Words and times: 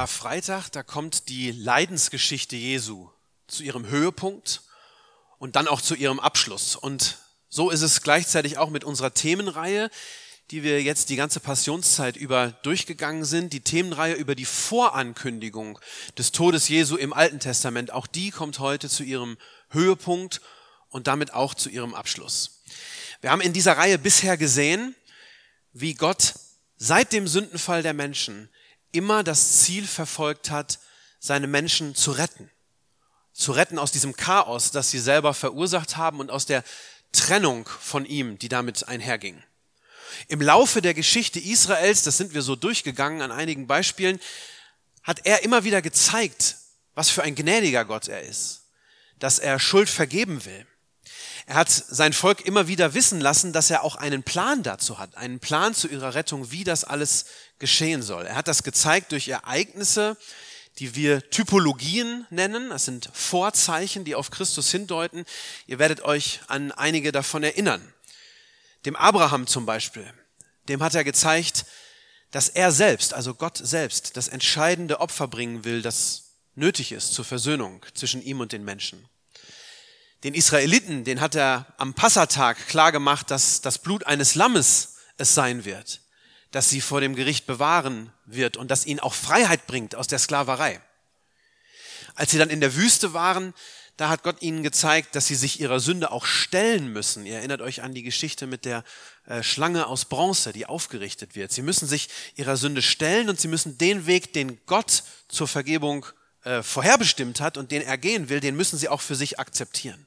Karfreitag, 0.00 0.70
da 0.70 0.82
kommt 0.82 1.28
die 1.28 1.50
Leidensgeschichte 1.50 2.56
Jesu 2.56 3.10
zu 3.48 3.62
ihrem 3.62 3.86
Höhepunkt 3.86 4.62
und 5.36 5.56
dann 5.56 5.68
auch 5.68 5.82
zu 5.82 5.94
ihrem 5.94 6.18
Abschluss. 6.18 6.74
Und 6.74 7.18
so 7.50 7.68
ist 7.68 7.82
es 7.82 8.00
gleichzeitig 8.00 8.56
auch 8.56 8.70
mit 8.70 8.82
unserer 8.82 9.12
Themenreihe, 9.12 9.90
die 10.50 10.62
wir 10.62 10.82
jetzt 10.82 11.10
die 11.10 11.16
ganze 11.16 11.38
Passionszeit 11.38 12.16
über 12.16 12.52
durchgegangen 12.62 13.26
sind. 13.26 13.52
Die 13.52 13.60
Themenreihe 13.60 14.14
über 14.14 14.34
die 14.34 14.46
Vorankündigung 14.46 15.78
des 16.16 16.32
Todes 16.32 16.68
Jesu 16.68 16.96
im 16.96 17.12
Alten 17.12 17.38
Testament. 17.38 17.92
Auch 17.92 18.06
die 18.06 18.30
kommt 18.30 18.58
heute 18.58 18.88
zu 18.88 19.02
ihrem 19.02 19.36
Höhepunkt 19.68 20.40
und 20.88 21.08
damit 21.08 21.34
auch 21.34 21.52
zu 21.52 21.68
ihrem 21.68 21.94
Abschluss. 21.94 22.62
Wir 23.20 23.32
haben 23.32 23.42
in 23.42 23.52
dieser 23.52 23.76
Reihe 23.76 23.98
bisher 23.98 24.38
gesehen, 24.38 24.94
wie 25.74 25.92
Gott 25.92 26.36
seit 26.78 27.12
dem 27.12 27.28
Sündenfall 27.28 27.82
der 27.82 27.92
Menschen 27.92 28.48
immer 28.92 29.22
das 29.22 29.60
Ziel 29.60 29.86
verfolgt 29.86 30.50
hat, 30.50 30.78
seine 31.18 31.46
Menschen 31.46 31.94
zu 31.94 32.12
retten. 32.12 32.50
Zu 33.32 33.52
retten 33.52 33.78
aus 33.78 33.92
diesem 33.92 34.16
Chaos, 34.16 34.70
das 34.70 34.90
sie 34.90 34.98
selber 34.98 35.34
verursacht 35.34 35.96
haben 35.96 36.20
und 36.20 36.30
aus 36.30 36.46
der 36.46 36.64
Trennung 37.12 37.68
von 37.68 38.04
ihm, 38.06 38.38
die 38.38 38.48
damit 38.48 38.88
einherging. 38.88 39.42
Im 40.28 40.40
Laufe 40.40 40.82
der 40.82 40.94
Geschichte 40.94 41.40
Israels, 41.40 42.02
das 42.02 42.16
sind 42.16 42.34
wir 42.34 42.42
so 42.42 42.56
durchgegangen 42.56 43.22
an 43.22 43.32
einigen 43.32 43.66
Beispielen, 43.66 44.20
hat 45.02 45.24
er 45.24 45.42
immer 45.42 45.64
wieder 45.64 45.82
gezeigt, 45.82 46.56
was 46.94 47.10
für 47.10 47.22
ein 47.22 47.34
gnädiger 47.34 47.84
Gott 47.84 48.08
er 48.08 48.22
ist, 48.22 48.62
dass 49.18 49.38
er 49.38 49.58
Schuld 49.58 49.88
vergeben 49.88 50.44
will. 50.44 50.66
Er 51.50 51.56
hat 51.56 51.68
sein 51.68 52.12
Volk 52.12 52.46
immer 52.46 52.68
wieder 52.68 52.94
wissen 52.94 53.20
lassen, 53.20 53.52
dass 53.52 53.70
er 53.70 53.82
auch 53.82 53.96
einen 53.96 54.22
Plan 54.22 54.62
dazu 54.62 55.00
hat, 55.00 55.16
einen 55.16 55.40
Plan 55.40 55.74
zu 55.74 55.88
ihrer 55.88 56.14
Rettung, 56.14 56.52
wie 56.52 56.62
das 56.62 56.84
alles 56.84 57.24
geschehen 57.58 58.02
soll. 58.02 58.24
Er 58.24 58.36
hat 58.36 58.46
das 58.46 58.62
gezeigt 58.62 59.10
durch 59.10 59.26
Ereignisse, 59.26 60.16
die 60.78 60.94
wir 60.94 61.28
Typologien 61.30 62.24
nennen. 62.30 62.68
Das 62.68 62.84
sind 62.84 63.10
Vorzeichen, 63.12 64.04
die 64.04 64.14
auf 64.14 64.30
Christus 64.30 64.70
hindeuten. 64.70 65.24
Ihr 65.66 65.80
werdet 65.80 66.02
euch 66.02 66.38
an 66.46 66.70
einige 66.70 67.10
davon 67.10 67.42
erinnern. 67.42 67.82
Dem 68.84 68.94
Abraham 68.94 69.48
zum 69.48 69.66
Beispiel, 69.66 70.08
dem 70.68 70.80
hat 70.84 70.94
er 70.94 71.02
gezeigt, 71.02 71.66
dass 72.30 72.48
er 72.48 72.70
selbst, 72.70 73.12
also 73.12 73.34
Gott 73.34 73.58
selbst, 73.58 74.16
das 74.16 74.28
entscheidende 74.28 75.00
Opfer 75.00 75.26
bringen 75.26 75.64
will, 75.64 75.82
das 75.82 76.36
nötig 76.54 76.92
ist 76.92 77.12
zur 77.12 77.24
Versöhnung 77.24 77.84
zwischen 77.92 78.22
ihm 78.22 78.38
und 78.38 78.52
den 78.52 78.64
Menschen. 78.64 79.09
Den 80.24 80.34
Israeliten, 80.34 81.04
den 81.04 81.20
hat 81.20 81.34
er 81.34 81.66
am 81.78 81.94
Passatag 81.94 82.68
klargemacht, 82.68 83.30
dass 83.30 83.62
das 83.62 83.78
Blut 83.78 84.06
eines 84.06 84.34
Lammes 84.34 84.96
es 85.16 85.34
sein 85.34 85.64
wird 85.64 86.00
das 86.50 86.68
sie 86.68 86.80
vor 86.80 87.00
dem 87.00 87.14
Gericht 87.14 87.46
bewahren 87.46 88.12
wird 88.26 88.56
und 88.56 88.70
das 88.70 88.86
ihnen 88.86 89.00
auch 89.00 89.14
Freiheit 89.14 89.66
bringt 89.66 89.94
aus 89.94 90.06
der 90.06 90.18
Sklaverei. 90.18 90.80
Als 92.14 92.32
sie 92.32 92.38
dann 92.38 92.50
in 92.50 92.60
der 92.60 92.74
Wüste 92.74 93.12
waren, 93.12 93.54
da 93.96 94.08
hat 94.08 94.22
Gott 94.22 94.40
ihnen 94.40 94.62
gezeigt, 94.62 95.14
dass 95.14 95.26
sie 95.26 95.34
sich 95.34 95.60
ihrer 95.60 95.78
Sünde 95.78 96.10
auch 96.10 96.24
stellen 96.24 96.88
müssen. 96.88 97.26
Ihr 97.26 97.36
erinnert 97.36 97.60
euch 97.60 97.82
an 97.82 97.94
die 97.94 98.02
Geschichte 98.02 98.46
mit 98.46 98.64
der 98.64 98.82
äh, 99.26 99.42
Schlange 99.42 99.86
aus 99.86 100.06
Bronze, 100.06 100.52
die 100.52 100.66
aufgerichtet 100.66 101.36
wird. 101.36 101.52
Sie 101.52 101.62
müssen 101.62 101.86
sich 101.86 102.08
ihrer 102.34 102.56
Sünde 102.56 102.82
stellen 102.82 103.28
und 103.28 103.38
sie 103.38 103.48
müssen 103.48 103.78
den 103.78 104.06
Weg, 104.06 104.32
den 104.32 104.58
Gott 104.64 105.04
zur 105.28 105.48
Vergebung 105.48 106.06
äh, 106.44 106.62
vorherbestimmt 106.62 107.40
hat 107.40 107.58
und 107.58 107.70
den 107.70 107.82
er 107.82 107.98
gehen 107.98 108.30
will, 108.30 108.40
den 108.40 108.56
müssen 108.56 108.78
sie 108.78 108.88
auch 108.88 109.02
für 109.02 109.14
sich 109.16 109.38
akzeptieren. 109.38 110.06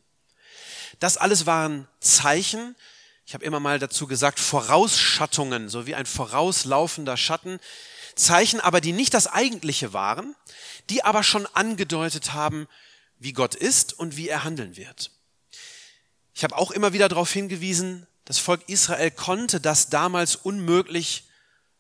Das 1.04 1.18
alles 1.18 1.46
waren 1.46 1.86
Zeichen, 2.00 2.78
ich 3.26 3.34
habe 3.34 3.44
immer 3.44 3.60
mal 3.60 3.78
dazu 3.78 4.08
gesagt, 4.08 4.40
Vorausschattungen, 4.40 5.68
so 5.68 5.86
wie 5.86 5.96
ein 5.96 6.06
vorauslaufender 6.06 7.18
Schatten, 7.18 7.60
Zeichen 8.16 8.62
aber, 8.62 8.80
die 8.80 8.94
nicht 8.94 9.14
das 9.14 9.28
eigentliche 9.28 9.92
waren, 9.92 10.34
die 10.90 11.04
aber 11.04 11.24
schon 11.24 11.46
angedeutet 11.48 12.32
haben, 12.32 12.70
wie 13.20 13.34
Gott 13.34 13.54
ist 13.54 13.92
und 13.92 14.16
wie 14.16 14.30
er 14.30 14.46
handeln 14.46 14.78
wird. 14.78 15.12
Ich 16.34 16.46
habe 16.46 16.58
auch 16.58 16.72
immer 16.72 16.94
wieder 16.94 17.10
darauf 17.10 17.34
hingewiesen, 17.34 18.08
das 18.24 18.40
Volk 18.40 18.62
Israel 18.68 19.12
konnte 19.12 19.60
das 19.60 19.90
damals 19.90 20.38
unmöglich 20.38 21.26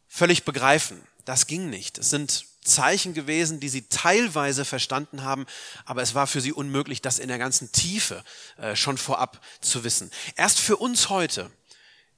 völlig 0.09 0.44
begreifen. 0.44 1.01
Das 1.23 1.47
ging 1.47 1.69
nicht. 1.69 1.97
Es 1.97 2.09
sind 2.09 2.44
Zeichen 2.63 3.13
gewesen, 3.13 3.59
die 3.59 3.69
sie 3.69 3.88
teilweise 3.88 4.66
verstanden 4.66 5.24
haben, 5.24 5.46
aber 5.85 6.01
es 6.01 6.16
war 6.16 6.28
für 6.28 6.41
sie 6.41 6.53
unmöglich, 6.53 7.01
das 7.01 7.19
in 7.19 7.28
der 7.28 7.38
ganzen 7.38 7.72
Tiefe 7.72 8.24
äh, 8.57 8.75
schon 8.75 8.97
vorab 8.97 9.44
zu 9.62 9.84
wissen. 9.84 10.12
Erst 10.35 10.59
für 10.59 10.78
uns 10.78 11.09
heute, 11.09 11.51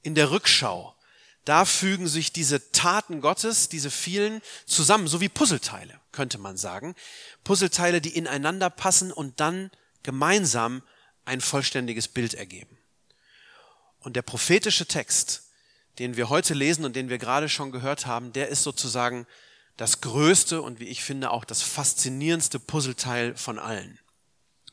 in 0.02 0.14
der 0.14 0.30
Rückschau, 0.30 0.94
da 1.44 1.64
fügen 1.64 2.08
sich 2.08 2.32
diese 2.32 2.72
Taten 2.72 3.20
Gottes, 3.20 3.68
diese 3.68 3.90
vielen 3.90 4.40
zusammen, 4.66 5.06
so 5.06 5.20
wie 5.20 5.28
Puzzleteile, 5.28 6.00
könnte 6.12 6.38
man 6.38 6.56
sagen. 6.56 6.94
Puzzleteile, 7.44 8.00
die 8.00 8.16
ineinander 8.16 8.70
passen 8.70 9.12
und 9.12 9.40
dann 9.40 9.70
gemeinsam 10.02 10.82
ein 11.24 11.40
vollständiges 11.40 12.08
Bild 12.08 12.34
ergeben. 12.34 12.78
Und 14.00 14.14
der 14.14 14.22
prophetische 14.22 14.86
Text, 14.86 15.44
den 15.98 16.16
wir 16.16 16.28
heute 16.28 16.54
lesen 16.54 16.84
und 16.84 16.94
den 16.94 17.08
wir 17.08 17.18
gerade 17.18 17.48
schon 17.48 17.72
gehört 17.72 18.06
haben, 18.06 18.32
der 18.32 18.48
ist 18.48 18.62
sozusagen 18.62 19.26
das 19.76 20.00
größte 20.00 20.62
und 20.62 20.80
wie 20.80 20.88
ich 20.88 21.02
finde 21.02 21.30
auch 21.30 21.44
das 21.44 21.62
faszinierendste 21.62 22.58
Puzzleteil 22.58 23.36
von 23.36 23.58
allen. 23.58 23.98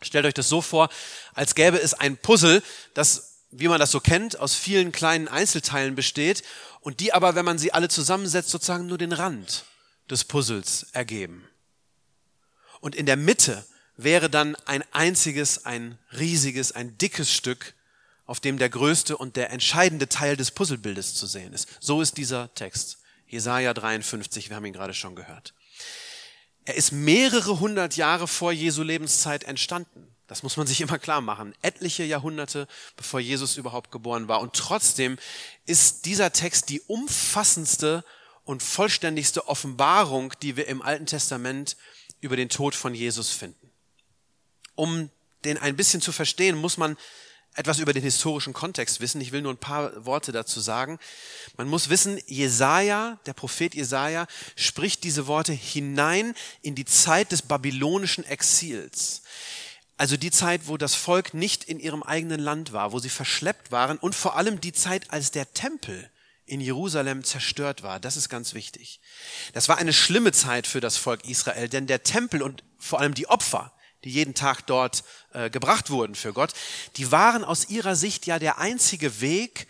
Stellt 0.01 0.25
euch 0.25 0.33
das 0.33 0.49
so 0.49 0.61
vor, 0.61 0.89
als 1.33 1.55
gäbe 1.55 1.79
es 1.79 1.93
ein 1.93 2.17
Puzzle, 2.17 2.61
das, 2.93 3.39
wie 3.51 3.67
man 3.67 3.79
das 3.79 3.91
so 3.91 3.99
kennt, 3.99 4.39
aus 4.39 4.55
vielen 4.55 4.91
kleinen 4.91 5.27
Einzelteilen 5.27 5.95
besteht 5.95 6.43
und 6.81 6.99
die 6.99 7.13
aber, 7.13 7.35
wenn 7.35 7.45
man 7.45 7.57
sie 7.57 7.73
alle 7.73 7.89
zusammensetzt, 7.89 8.49
sozusagen 8.49 8.87
nur 8.87 8.97
den 8.97 9.13
Rand 9.13 9.65
des 10.09 10.23
Puzzles 10.23 10.87
ergeben. 10.91 11.47
Und 12.81 12.95
in 12.95 13.05
der 13.05 13.17
Mitte 13.17 13.65
wäre 13.95 14.29
dann 14.29 14.55
ein 14.65 14.83
einziges, 14.91 15.65
ein 15.65 15.97
riesiges, 16.11 16.71
ein 16.71 16.97
dickes 16.97 17.31
Stück, 17.31 17.73
auf 18.25 18.39
dem 18.39 18.57
der 18.57 18.69
größte 18.69 19.17
und 19.17 19.35
der 19.35 19.51
entscheidende 19.51 20.09
Teil 20.09 20.35
des 20.35 20.51
Puzzlebildes 20.51 21.15
zu 21.15 21.27
sehen 21.27 21.53
ist. 21.53 21.67
So 21.79 22.01
ist 22.01 22.17
dieser 22.17 22.53
Text. 22.55 23.02
Jesaja 23.33 23.73
53, 23.73 24.49
wir 24.49 24.55
haben 24.55 24.65
ihn 24.65 24.73
gerade 24.73 24.93
schon 24.93 25.15
gehört. 25.15 25.55
Er 26.65 26.75
ist 26.75 26.91
mehrere 26.91 27.59
hundert 27.59 27.97
Jahre 27.97 28.27
vor 28.27 28.51
Jesu 28.51 28.83
Lebenszeit 28.83 29.43
entstanden. 29.43 30.15
Das 30.27 30.43
muss 30.43 30.55
man 30.55 30.67
sich 30.67 30.79
immer 30.81 30.99
klar 30.99 31.19
machen. 31.19 31.55
Etliche 31.63 32.03
Jahrhunderte, 32.03 32.67
bevor 32.95 33.19
Jesus 33.19 33.57
überhaupt 33.57 33.89
geboren 33.89 34.27
war. 34.27 34.39
Und 34.39 34.53
trotzdem 34.53 35.17
ist 35.65 36.05
dieser 36.05 36.31
Text 36.31 36.69
die 36.69 36.81
umfassendste 36.81 38.05
und 38.43 38.61
vollständigste 38.61 39.47
Offenbarung, 39.47 40.33
die 40.43 40.55
wir 40.55 40.67
im 40.67 40.83
Alten 40.83 41.07
Testament 41.07 41.75
über 42.21 42.35
den 42.35 42.49
Tod 42.49 42.75
von 42.75 42.93
Jesus 42.93 43.31
finden. 43.31 43.71
Um 44.75 45.09
den 45.43 45.57
ein 45.57 45.75
bisschen 45.75 46.01
zu 46.01 46.11
verstehen, 46.11 46.55
muss 46.55 46.77
man 46.77 46.97
etwas 47.55 47.79
über 47.79 47.93
den 47.93 48.03
historischen 48.03 48.53
Kontext 48.53 48.99
wissen. 48.99 49.21
Ich 49.21 49.31
will 49.31 49.41
nur 49.41 49.53
ein 49.53 49.57
paar 49.57 50.05
Worte 50.05 50.31
dazu 50.31 50.59
sagen. 50.59 50.99
Man 51.57 51.67
muss 51.67 51.89
wissen, 51.89 52.19
Jesaja, 52.25 53.19
der 53.25 53.33
Prophet 53.33 53.75
Jesaja, 53.75 54.27
spricht 54.55 55.03
diese 55.03 55.27
Worte 55.27 55.53
hinein 55.53 56.33
in 56.61 56.75
die 56.75 56.85
Zeit 56.85 57.31
des 57.31 57.43
babylonischen 57.43 58.23
Exils. 58.25 59.21
Also 59.97 60.17
die 60.17 60.31
Zeit, 60.31 60.67
wo 60.67 60.77
das 60.77 60.95
Volk 60.95 61.33
nicht 61.33 61.63
in 61.63 61.79
ihrem 61.79 62.01
eigenen 62.01 62.39
Land 62.39 62.73
war, 62.73 62.91
wo 62.91 62.99
sie 62.99 63.09
verschleppt 63.09 63.71
waren 63.71 63.97
und 63.99 64.15
vor 64.15 64.35
allem 64.35 64.59
die 64.59 64.73
Zeit, 64.73 65.11
als 65.11 65.31
der 65.31 65.53
Tempel 65.53 66.09
in 66.45 66.59
Jerusalem 66.59 67.23
zerstört 67.23 67.83
war. 67.83 67.99
Das 67.99 68.17
ist 68.17 68.27
ganz 68.27 68.53
wichtig. 68.53 68.99
Das 69.53 69.69
war 69.69 69.77
eine 69.77 69.93
schlimme 69.93 70.31
Zeit 70.31 70.67
für 70.67 70.81
das 70.81 70.97
Volk 70.97 71.25
Israel, 71.29 71.69
denn 71.69 71.87
der 71.87 72.03
Tempel 72.03 72.41
und 72.41 72.63
vor 72.77 72.99
allem 72.99 73.13
die 73.13 73.27
Opfer, 73.27 73.71
die 74.03 74.09
jeden 74.09 74.33
Tag 74.33 74.61
dort 74.67 75.03
äh, 75.33 75.49
gebracht 75.49 75.89
wurden 75.89 76.15
für 76.15 76.33
Gott, 76.33 76.53
die 76.97 77.11
waren 77.11 77.43
aus 77.43 77.69
ihrer 77.69 77.95
Sicht 77.95 78.25
ja 78.25 78.39
der 78.39 78.57
einzige 78.57 79.21
Weg, 79.21 79.67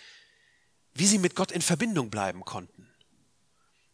wie 0.94 1.08
sie 1.08 1.18
mit 1.18 1.36
Gott 1.36 1.52
in 1.52 1.62
Verbindung 1.62 2.10
bleiben 2.10 2.46
konnten. 2.46 2.90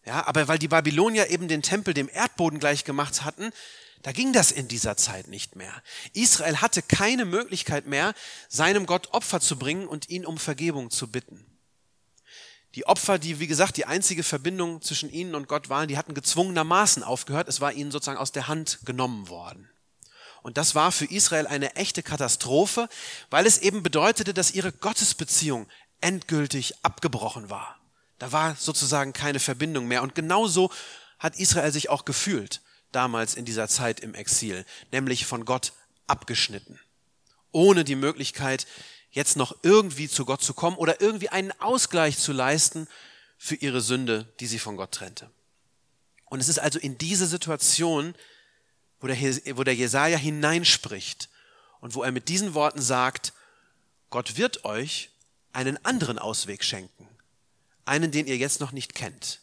Ja, 0.06 0.26
aber 0.26 0.48
weil 0.48 0.60
die 0.60 0.68
Babylonier 0.68 1.30
eben 1.30 1.48
den 1.48 1.62
Tempel 1.62 1.94
dem 1.94 2.10
Erdboden 2.10 2.60
gleich 2.60 2.84
gemacht 2.84 3.24
hatten, 3.24 3.52
da 4.02 4.14
ging 4.14 4.32
das 4.32 4.52
in 4.52 4.68
dieser 4.68 4.96
Zeit 4.96 5.28
nicht 5.28 5.56
mehr. 5.56 5.84
Israel 6.14 6.58
hatte 6.58 6.82
keine 6.82 7.26
Möglichkeit 7.26 7.86
mehr, 7.86 8.14
seinem 8.48 8.86
Gott 8.86 9.10
Opfer 9.14 9.42
zu 9.42 9.60
bringen 9.60 9.88
und 9.88 10.10
ihn 10.10 10.26
um 10.26 10.38
Vergebung 10.38 10.90
zu 10.90 11.12
bitten. 11.12 11.46
Die 12.76 12.86
Opfer, 12.86 13.18
die, 13.20 13.40
wie 13.40 13.48
gesagt, 13.48 13.78
die 13.78 13.86
einzige 13.86 14.24
Verbindung 14.24 14.82
zwischen 14.82 15.12
ihnen 15.12 15.36
und 15.36 15.48
Gott 15.48 15.70
waren, 15.70 15.88
die 15.88 15.98
hatten 15.98 16.14
gezwungenermaßen 16.14 17.04
aufgehört. 17.04 17.50
Es 17.50 17.62
war 17.62 17.74
ihnen 17.74 17.92
sozusagen 17.92 18.20
aus 18.20 18.32
der 18.32 18.48
Hand 18.48 18.80
genommen 18.86 19.28
worden. 19.28 19.70
Und 20.42 20.58
das 20.58 20.76
war 20.76 20.92
für 20.92 21.06
Israel 21.06 21.48
eine 21.48 21.76
echte 21.76 22.04
Katastrophe, 22.04 22.88
weil 23.30 23.46
es 23.46 23.58
eben 23.58 23.84
bedeutete, 23.84 24.34
dass 24.34 24.52
ihre 24.52 24.72
Gottesbeziehung 24.72 25.68
endgültig 26.02 26.74
abgebrochen 26.84 27.50
war. 27.50 27.78
Da 28.20 28.32
war 28.32 28.56
sozusagen 28.56 29.14
keine 29.14 29.40
Verbindung 29.40 29.88
mehr. 29.88 30.04
Und 30.04 30.16
genauso 30.16 30.72
hat 31.20 31.38
Israel 31.38 31.72
sich 31.72 31.90
auch 31.90 32.06
gefühlt 32.06 32.62
damals 32.92 33.36
in 33.36 33.46
dieser 33.46 33.68
Zeit 33.68 34.00
im 34.00 34.14
Exil, 34.14 34.66
nämlich 34.92 35.26
von 35.26 35.46
Gott 35.46 35.74
abgeschnitten. 36.08 36.80
Ohne 37.52 37.84
die 37.84 37.96
Möglichkeit, 37.96 38.68
jetzt 39.12 39.38
noch 39.38 39.56
irgendwie 39.64 40.08
zu 40.08 40.26
Gott 40.26 40.42
zu 40.42 40.54
kommen 40.54 40.78
oder 40.78 41.02
irgendwie 41.02 41.30
einen 41.30 41.52
Ausgleich 41.60 42.18
zu 42.18 42.32
leisten 42.32 42.88
für 43.38 43.56
ihre 43.56 43.82
Sünde, 43.82 44.32
die 44.40 44.48
sie 44.48 44.60
von 44.60 44.78
Gott 44.78 44.92
trennte. 44.92 45.30
Und 46.26 46.40
es 46.40 46.50
ist 46.50 46.60
also 46.60 46.78
in 46.78 46.98
diese 46.98 47.26
Situation, 47.26 48.14
wo 49.00 49.08
der, 49.08 49.18
wo 49.58 49.64
der 49.64 49.76
Jesaja 49.76 50.18
hineinspricht 50.18 51.30
und 51.80 51.96
wo 51.96 52.04
er 52.04 52.12
mit 52.12 52.30
diesen 52.30 52.54
Worten 52.54 52.82
sagt, 52.82 53.34
Gott 54.10 54.38
wird 54.38 54.66
euch 54.66 55.12
einen 55.54 55.84
anderen 55.86 56.20
Ausweg 56.20 56.64
schenken, 56.64 57.08
einen, 57.86 58.12
den 58.12 58.28
ihr 58.28 58.38
jetzt 58.38 58.60
noch 58.60 58.72
nicht 58.72 58.96
kennt. 58.96 59.42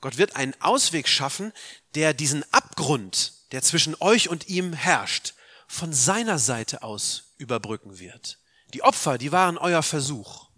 Gott 0.00 0.18
wird 0.18 0.36
einen 0.36 0.54
Ausweg 0.60 1.08
schaffen, 1.08 1.52
der 1.94 2.12
diesen 2.12 2.44
Abgrund, 2.52 3.32
der 3.52 3.62
zwischen 3.62 3.96
euch 4.00 4.28
und 4.28 4.48
ihm 4.48 4.74
herrscht, 4.74 5.34
von 5.66 5.92
seiner 5.92 6.38
Seite 6.38 6.82
aus 6.82 7.34
überbrücken 7.38 7.98
wird. 7.98 8.38
Die 8.74 8.82
Opfer, 8.82 9.18
die 9.18 9.32
waren 9.32 9.56
euer 9.56 9.82
Versuch, 9.82 10.48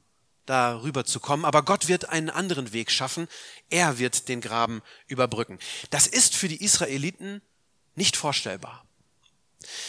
darüber 0.46 1.04
zu 1.04 1.20
kommen, 1.20 1.44
aber 1.44 1.62
Gott 1.62 1.88
wird 1.88 2.08
einen 2.08 2.30
anderen 2.30 2.72
Weg 2.72 2.90
schaffen. 2.90 3.28
Er 3.68 3.98
wird 3.98 4.28
den 4.28 4.40
Graben 4.40 4.82
überbrücken. 5.06 5.58
Das 5.90 6.06
ist 6.06 6.34
für 6.34 6.48
die 6.48 6.62
Israeliten 6.64 7.42
nicht 7.94 8.16
vorstellbar. 8.16 8.84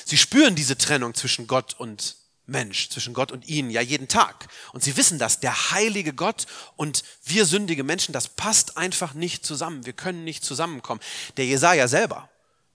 Sie 0.06 0.18
spüren 0.18 0.56
diese 0.56 0.78
Trennung 0.78 1.14
zwischen 1.14 1.48
Gott 1.48 1.76
und 1.78 2.16
Mensch, 2.48 2.90
zwischen 2.90 3.14
Gott 3.14 3.32
und 3.32 3.48
ihnen, 3.48 3.70
ja 3.70 3.82
jeden 3.82 4.08
Tag. 4.08 4.48
Und 4.72 4.84
sie 4.84 4.96
wissen 4.96 5.20
das, 5.20 5.42
der 5.42 5.72
heilige 5.72 6.14
Gott 6.14 6.48
und 6.78 7.04
wir 7.24 7.46
sündige 7.46 7.84
Menschen, 7.84 8.14
das 8.14 8.30
passt 8.30 8.78
einfach 8.78 9.14
nicht 9.14 9.46
zusammen. 9.46 9.86
Wir 9.86 9.94
können 9.94 10.24
nicht 10.24 10.46
zusammenkommen. 10.46 11.02
Der 11.36 11.46
Jesaja 11.46 11.88
selber 11.88 12.30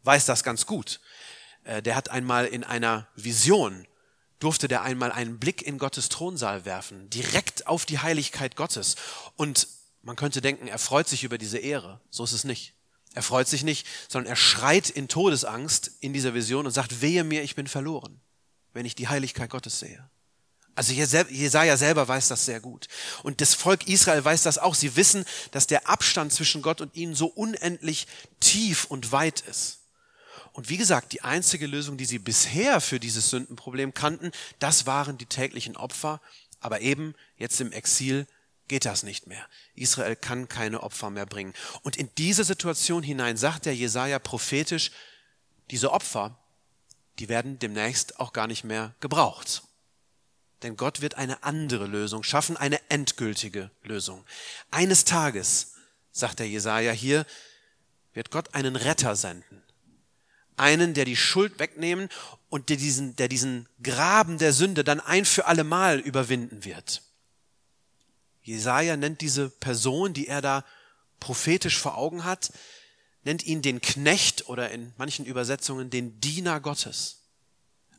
weiß 0.05 0.27
das 0.27 0.45
ganz 0.45 0.67
gut. 0.67 1.01
Äh, 1.65 1.83
der 1.83 1.97
hat 1.97 2.11
einmal 2.11 2.47
in 2.47 2.65
einer 2.65 3.09
Vision 3.17 3.87
durfte 4.43 4.69
der 4.69 4.83
einmal 4.83 5.13
einen 5.13 5.39
Blick 5.39 5.63
in 5.63 5.79
Gottes 5.79 6.09
Thronsaal 6.09 6.65
werfen, 6.65 7.09
direkt 7.11 7.67
auf 7.67 7.87
die 7.87 8.01
Heiligkeit 8.01 8.57
Gottes. 8.57 8.97
Und 9.37 9.69
man 10.03 10.17
könnte 10.17 10.41
denken, 10.41 10.67
er 10.67 10.79
freut 10.79 11.09
sich 11.09 11.25
über 11.25 11.39
diese 11.39 11.59
Ehre. 11.59 12.01
So 12.11 12.25
ist 12.25 12.33
es 12.33 12.45
nicht. 12.45 12.75
Er 13.15 13.23
freut 13.23 13.47
sich 13.47 13.63
nicht, 13.63 13.87
sondern 14.09 14.31
er 14.31 14.37
schreit 14.37 14.91
in 14.91 15.07
Todesangst 15.07 15.93
in 16.01 16.13
dieser 16.13 16.35
Vision 16.35 16.67
und 16.67 16.73
sagt, 16.73 17.03
wehe 17.03 17.25
mir, 17.25 17.43
ich 17.43 17.55
bin 17.55 17.67
verloren, 17.67 18.21
wenn 18.73 18.87
ich 18.87 18.95
die 18.95 19.09
Heiligkeit 19.09 19.51
Gottes 19.51 19.79
sehe. 19.79 20.09
Also 20.75 20.95
Jesaja 20.95 21.77
selber 21.77 22.09
weiß 22.09 22.29
das 22.29 22.47
sehr 22.47 22.59
gut. 22.59 22.89
Und 23.23 23.43
das 23.43 23.55
Volk 23.55 23.87
Israel 23.87 24.25
weiß 24.25 24.43
das 24.43 24.57
auch. 24.57 24.75
Sie 24.75 24.97
wissen, 24.97 25.27
dass 25.51 25.67
der 25.67 25.87
Abstand 25.89 26.33
zwischen 26.33 26.63
Gott 26.63 26.81
und 26.81 26.97
ihnen 26.97 27.15
so 27.15 27.27
unendlich 27.27 28.07
tief 28.41 28.87
und 28.87 29.13
weit 29.13 29.41
ist. 29.43 29.82
Und 30.53 30.69
wie 30.69 30.77
gesagt, 30.77 31.13
die 31.13 31.23
einzige 31.23 31.67
Lösung, 31.67 31.97
die 31.97 32.05
sie 32.05 32.19
bisher 32.19 32.81
für 32.81 33.01
dieses 33.01 33.31
Sündenproblem 33.31 33.95
kannten, 33.95 34.33
das 34.59 34.87
waren 34.87 35.17
die 35.17 35.27
täglichen 35.27 35.77
Opfer. 35.77 36.21
Aber 36.61 36.81
eben 36.81 37.15
jetzt 37.37 37.61
im 37.61 37.73
Exil 37.73 38.27
geht 38.69 38.85
das 38.85 39.03
nicht 39.03 39.27
mehr. 39.27 39.47
Israel 39.75 40.15
kann 40.15 40.49
keine 40.49 40.83
Opfer 40.83 41.11
mehr 41.11 41.27
bringen. 41.27 41.55
Und 41.83 41.97
in 41.97 42.11
diese 42.19 42.45
Situation 42.45 43.03
hinein 43.03 43.37
sagt 43.37 43.67
der 43.67 43.75
Jesaja 43.75 44.19
prophetisch, 44.19 44.93
diese 45.71 45.91
Opfer, 45.91 46.39
die 47.19 47.29
werden 47.29 47.59
demnächst 47.59 48.21
auch 48.21 48.33
gar 48.33 48.47
nicht 48.47 48.65
mehr 48.65 48.95
gebraucht. 49.01 49.63
Denn 50.63 50.77
Gott 50.77 51.01
wird 51.01 51.17
eine 51.17 51.43
andere 51.43 51.87
Lösung 51.87 52.23
schaffen, 52.23 52.57
eine 52.57 52.81
endgültige 52.89 53.71
Lösung. 53.83 54.25
Eines 54.71 55.05
Tages, 55.05 55.75
sagt 56.13 56.39
der 56.39 56.49
Jesaja 56.49 56.93
hier, 56.93 57.27
wird 58.13 58.31
Gott 58.31 58.55
einen 58.55 58.77
Retter 58.77 59.17
senden 59.17 59.62
einen, 60.63 60.95
der 60.95 61.05
die 61.05 61.17
Schuld 61.17 61.59
wegnehmen 61.59 62.09
und 62.49 62.69
der 62.69 62.77
diesen, 62.77 63.17
der 63.17 63.29
diesen 63.29 63.69
Graben 63.83 64.39
der 64.39 64.53
Sünde 64.53 64.85
dann 64.85 65.01
ein 65.01 65.25
für 65.25 65.47
alle 65.47 65.65
Mal 65.65 65.99
überwinden 65.99 66.65
wird. 66.65 67.03
Jesaja 68.43 68.97
nennt 68.97 69.21
diese 69.21 69.51
Person, 69.51 70.15
die 70.15 70.29
er 70.29 70.41
da 70.41 70.65
prophetisch 71.21 71.79
vor 71.79 71.97
Augen 71.97 72.25
hat, 72.25 72.53
nennt 73.25 73.45
ihn 73.45 73.63
den 73.63 73.81
Knecht 73.81 74.49
oder 74.49 74.71
in 74.71 74.93
manchen 74.97 75.27
Übersetzungen 75.27 75.91
den 75.91 76.21
Diener 76.21 76.61
Gottes. 76.61 77.19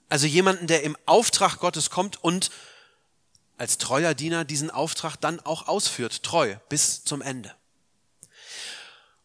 Also 0.10 0.26
jemanden, 0.26 0.68
der 0.68 0.84
im 0.84 0.98
Auftrag 1.06 1.60
Gottes 1.60 1.90
kommt 1.90 2.24
und 2.24 2.50
als 3.58 3.78
treuer 3.78 4.14
Diener 4.14 4.46
diesen 4.46 4.72
Auftrag 4.72 5.16
dann 5.18 5.40
auch 5.42 5.68
ausführt, 5.68 6.24
treu 6.24 6.56
bis 6.70 7.04
zum 7.04 7.22
Ende. 7.22 7.54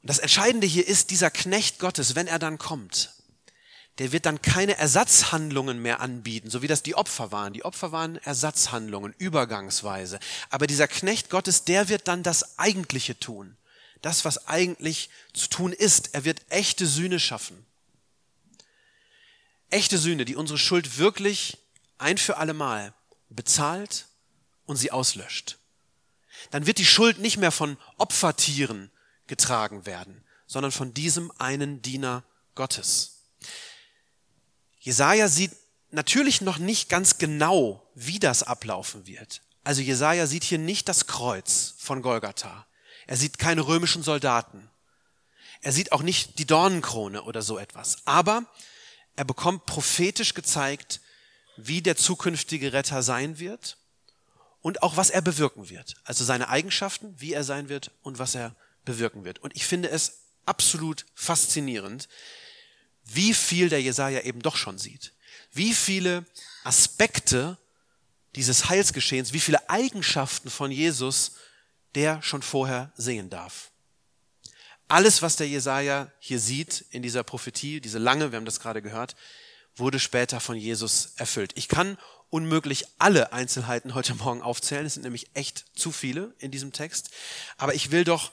Und 0.02 0.10
das 0.10 0.18
Entscheidende 0.18 0.66
hier 0.66 0.86
ist, 0.86 1.10
dieser 1.10 1.30
Knecht 1.30 1.78
Gottes, 1.78 2.14
wenn 2.14 2.26
er 2.26 2.38
dann 2.38 2.58
kommt, 2.58 3.17
der 3.98 4.12
wird 4.12 4.26
dann 4.26 4.40
keine 4.42 4.76
Ersatzhandlungen 4.76 5.82
mehr 5.82 6.00
anbieten, 6.00 6.50
so 6.50 6.62
wie 6.62 6.68
das 6.68 6.82
die 6.82 6.94
Opfer 6.94 7.32
waren. 7.32 7.52
Die 7.52 7.64
Opfer 7.64 7.90
waren 7.90 8.16
Ersatzhandlungen, 8.16 9.14
übergangsweise. 9.18 10.20
Aber 10.50 10.68
dieser 10.68 10.86
Knecht 10.86 11.30
Gottes, 11.30 11.64
der 11.64 11.88
wird 11.88 12.06
dann 12.06 12.22
das 12.22 12.58
Eigentliche 12.58 13.18
tun. 13.18 13.56
Das, 14.00 14.24
was 14.24 14.46
eigentlich 14.46 15.10
zu 15.32 15.48
tun 15.48 15.72
ist. 15.72 16.14
Er 16.14 16.24
wird 16.24 16.42
echte 16.48 16.86
Sühne 16.86 17.18
schaffen. 17.18 17.66
Echte 19.70 19.98
Sühne, 19.98 20.24
die 20.24 20.36
unsere 20.36 20.58
Schuld 20.58 20.98
wirklich 20.98 21.58
ein 21.98 22.18
für 22.18 22.36
allemal 22.36 22.94
bezahlt 23.28 24.06
und 24.66 24.76
sie 24.76 24.92
auslöscht. 24.92 25.58
Dann 26.52 26.66
wird 26.66 26.78
die 26.78 26.86
Schuld 26.86 27.18
nicht 27.18 27.36
mehr 27.36 27.50
von 27.50 27.76
Opfertieren 27.96 28.92
getragen 29.26 29.84
werden, 29.86 30.22
sondern 30.46 30.70
von 30.70 30.94
diesem 30.94 31.32
einen 31.38 31.82
Diener 31.82 32.22
Gottes. 32.54 33.17
Jesaja 34.88 35.28
sieht 35.28 35.52
natürlich 35.90 36.40
noch 36.40 36.56
nicht 36.56 36.88
ganz 36.88 37.18
genau, 37.18 37.86
wie 37.94 38.18
das 38.18 38.42
ablaufen 38.42 39.06
wird. 39.06 39.42
Also 39.62 39.82
Jesaja 39.82 40.26
sieht 40.26 40.44
hier 40.44 40.56
nicht 40.56 40.88
das 40.88 41.06
Kreuz 41.06 41.74
von 41.76 42.00
Golgatha. 42.00 42.66
Er 43.06 43.18
sieht 43.18 43.38
keine 43.38 43.66
römischen 43.66 44.02
Soldaten. 44.02 44.70
Er 45.60 45.72
sieht 45.72 45.92
auch 45.92 46.00
nicht 46.00 46.38
die 46.38 46.46
Dornenkrone 46.46 47.22
oder 47.24 47.42
so 47.42 47.58
etwas. 47.58 47.98
Aber 48.06 48.46
er 49.14 49.26
bekommt 49.26 49.66
prophetisch 49.66 50.32
gezeigt, 50.32 51.02
wie 51.58 51.82
der 51.82 51.96
zukünftige 51.96 52.72
Retter 52.72 53.02
sein 53.02 53.38
wird 53.38 53.76
und 54.62 54.82
auch 54.82 54.96
was 54.96 55.10
er 55.10 55.20
bewirken 55.20 55.68
wird. 55.68 55.96
Also 56.04 56.24
seine 56.24 56.48
Eigenschaften, 56.48 57.14
wie 57.18 57.34
er 57.34 57.44
sein 57.44 57.68
wird 57.68 57.90
und 58.00 58.18
was 58.18 58.34
er 58.34 58.56
bewirken 58.86 59.26
wird. 59.26 59.38
Und 59.40 59.54
ich 59.54 59.66
finde 59.66 59.90
es 59.90 60.20
absolut 60.46 61.04
faszinierend, 61.14 62.08
wie 63.10 63.34
viel 63.34 63.68
der 63.68 63.82
Jesaja 63.82 64.20
eben 64.20 64.42
doch 64.42 64.56
schon 64.56 64.78
sieht. 64.78 65.12
Wie 65.52 65.74
viele 65.74 66.24
Aspekte 66.64 67.58
dieses 68.34 68.68
Heilsgeschehens, 68.68 69.32
wie 69.32 69.40
viele 69.40 69.68
Eigenschaften 69.68 70.50
von 70.50 70.70
Jesus 70.70 71.32
der 71.94 72.22
schon 72.22 72.42
vorher 72.42 72.92
sehen 72.96 73.30
darf. 73.30 73.70
Alles, 74.88 75.22
was 75.22 75.36
der 75.36 75.48
Jesaja 75.48 76.12
hier 76.18 76.38
sieht 76.38 76.84
in 76.90 77.02
dieser 77.02 77.22
Prophetie, 77.22 77.80
diese 77.80 77.98
lange, 77.98 78.30
wir 78.30 78.36
haben 78.36 78.44
das 78.44 78.60
gerade 78.60 78.82
gehört, 78.82 79.16
wurde 79.74 79.98
später 79.98 80.40
von 80.40 80.56
Jesus 80.56 81.14
erfüllt. 81.16 81.52
Ich 81.56 81.68
kann 81.68 81.98
unmöglich 82.30 82.84
alle 82.98 83.32
Einzelheiten 83.32 83.94
heute 83.94 84.14
Morgen 84.14 84.42
aufzählen. 84.42 84.86
Es 84.86 84.94
sind 84.94 85.02
nämlich 85.02 85.28
echt 85.34 85.64
zu 85.74 85.92
viele 85.92 86.34
in 86.38 86.50
diesem 86.50 86.72
Text. 86.72 87.10
Aber 87.56 87.74
ich 87.74 87.90
will 87.90 88.04
doch 88.04 88.32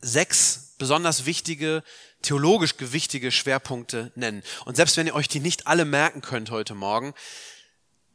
sechs 0.00 0.74
besonders 0.78 1.26
wichtige, 1.26 1.82
theologisch 2.22 2.76
gewichtige 2.76 3.30
Schwerpunkte 3.30 4.12
nennen. 4.14 4.42
Und 4.64 4.76
selbst 4.76 4.96
wenn 4.96 5.06
ihr 5.06 5.14
euch 5.14 5.28
die 5.28 5.40
nicht 5.40 5.66
alle 5.66 5.84
merken 5.84 6.22
könnt 6.22 6.50
heute 6.50 6.74
Morgen, 6.74 7.14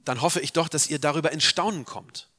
dann 0.06 0.22
hoffe 0.22 0.40
ich 0.40 0.54
doch, 0.54 0.68
dass 0.68 0.88
ihr 0.88 1.00
darüber 1.00 1.32
in 1.32 1.42
Staunen 1.42 1.86
kommt, 1.86 2.30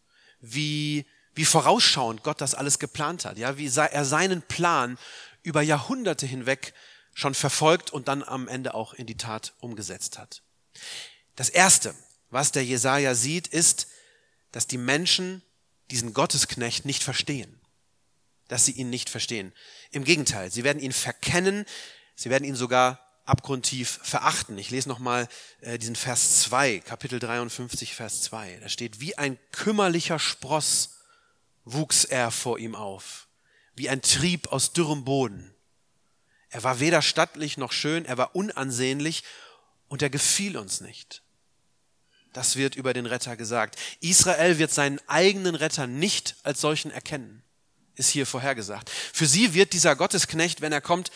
wie, 0.40 1.06
wie 1.34 1.44
vorausschauend 1.44 2.22
Gott 2.22 2.40
das 2.40 2.54
alles 2.54 2.78
geplant 2.78 3.24
hat, 3.24 3.38
ja, 3.38 3.56
wie 3.56 3.70
er 3.74 4.04
seinen 4.04 4.42
Plan 4.42 4.98
über 5.42 5.62
Jahrhunderte 5.62 6.26
hinweg 6.26 6.74
schon 7.14 7.34
verfolgt 7.34 7.92
und 7.92 8.08
dann 8.08 8.22
am 8.22 8.48
Ende 8.48 8.74
auch 8.74 8.92
in 8.92 9.06
die 9.06 9.16
Tat 9.16 9.54
umgesetzt 9.60 10.18
hat. 10.18 10.42
Das 11.36 11.48
erste, 11.48 11.94
was 12.30 12.52
der 12.52 12.64
Jesaja 12.64 13.14
sieht, 13.14 13.46
ist, 13.46 13.88
dass 14.52 14.66
die 14.66 14.78
Menschen 14.78 15.42
diesen 15.90 16.14
Gottesknecht 16.14 16.84
nicht 16.84 17.02
verstehen 17.02 17.60
dass 18.48 18.64
sie 18.64 18.72
ihn 18.72 18.90
nicht 18.90 19.10
verstehen. 19.10 19.52
Im 19.90 20.04
Gegenteil, 20.04 20.50
sie 20.50 20.64
werden 20.64 20.82
ihn 20.82 20.92
verkennen, 20.92 21.64
sie 22.14 22.30
werden 22.30 22.44
ihn 22.44 22.56
sogar 22.56 23.00
abgrundtief 23.24 24.00
verachten. 24.02 24.58
Ich 24.58 24.70
lese 24.70 24.88
nochmal 24.88 25.28
äh, 25.60 25.78
diesen 25.78 25.96
Vers 25.96 26.40
2, 26.42 26.80
Kapitel 26.80 27.18
53, 27.18 27.94
Vers 27.94 28.22
2. 28.22 28.58
Da 28.60 28.68
steht, 28.68 29.00
wie 29.00 29.16
ein 29.16 29.38
kümmerlicher 29.50 30.18
Spross 30.18 30.98
wuchs 31.64 32.04
er 32.04 32.30
vor 32.30 32.58
ihm 32.58 32.74
auf, 32.74 33.26
wie 33.74 33.88
ein 33.88 34.02
Trieb 34.02 34.48
aus 34.48 34.72
dürrem 34.72 35.04
Boden. 35.04 35.54
Er 36.50 36.62
war 36.62 36.80
weder 36.80 37.02
stattlich 37.02 37.56
noch 37.56 37.72
schön, 37.72 38.04
er 38.04 38.18
war 38.18 38.36
unansehnlich 38.36 39.24
und 39.88 40.02
er 40.02 40.10
gefiel 40.10 40.56
uns 40.56 40.80
nicht. 40.80 41.22
Das 42.34 42.56
wird 42.56 42.74
über 42.74 42.92
den 42.92 43.06
Retter 43.06 43.36
gesagt. 43.36 43.78
Israel 44.00 44.58
wird 44.58 44.72
seinen 44.72 45.00
eigenen 45.06 45.54
Retter 45.54 45.86
nicht 45.86 46.36
als 46.42 46.60
solchen 46.60 46.90
erkennen, 46.90 47.43
ist 47.96 48.10
hier 48.10 48.26
vorhergesagt. 48.26 48.90
Für 48.90 49.26
sie 49.26 49.54
wird 49.54 49.72
dieser 49.72 49.96
Gottesknecht, 49.96 50.60
wenn 50.60 50.72
er 50.72 50.80
kommt, 50.80 51.10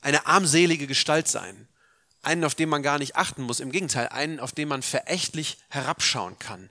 eine 0.00 0.26
armselige 0.26 0.86
Gestalt 0.86 1.28
sein. 1.28 1.68
Einen, 2.22 2.44
auf 2.44 2.54
den 2.54 2.68
man 2.68 2.82
gar 2.82 2.98
nicht 2.98 3.16
achten 3.16 3.42
muss. 3.42 3.60
Im 3.60 3.72
Gegenteil, 3.72 4.08
einen, 4.08 4.40
auf 4.40 4.52
den 4.52 4.68
man 4.68 4.82
verächtlich 4.82 5.58
herabschauen 5.68 6.38
kann. 6.38 6.70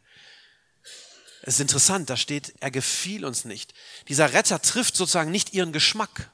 Es 1.42 1.56
ist 1.56 1.62
interessant, 1.62 2.10
da 2.10 2.18
steht, 2.18 2.54
er 2.60 2.72
gefiel 2.72 3.24
uns 3.24 3.46
nicht. 3.46 3.74
Dieser 4.10 4.34
Retter 4.34 4.62
trifft 4.62 4.98
sozusagen 4.98 5.32
nicht 5.32 5.54
ihren 5.54 5.72
Geschmack, 5.72 6.30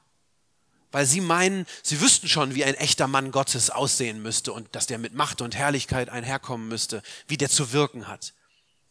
weil 0.91 1.05
sie 1.05 1.21
meinen, 1.21 1.67
sie 1.83 2.01
wüssten 2.01 2.27
schon, 2.27 2.55
wie 2.55 2.65
ein 2.65 2.73
echter 2.75 3.07
Mann 3.07 3.31
Gottes 3.31 3.69
aussehen 3.69 4.23
müsste 4.23 4.53
und 4.53 4.75
dass 4.75 4.87
der 4.87 4.97
mit 4.97 5.13
Macht 5.13 5.41
und 5.41 5.55
Herrlichkeit 5.55 6.09
einherkommen 6.09 6.67
müsste, 6.67 7.03
wie 7.27 7.37
der 7.37 7.49
zu 7.49 7.73
wirken 7.73 8.07
hat. 8.07 8.33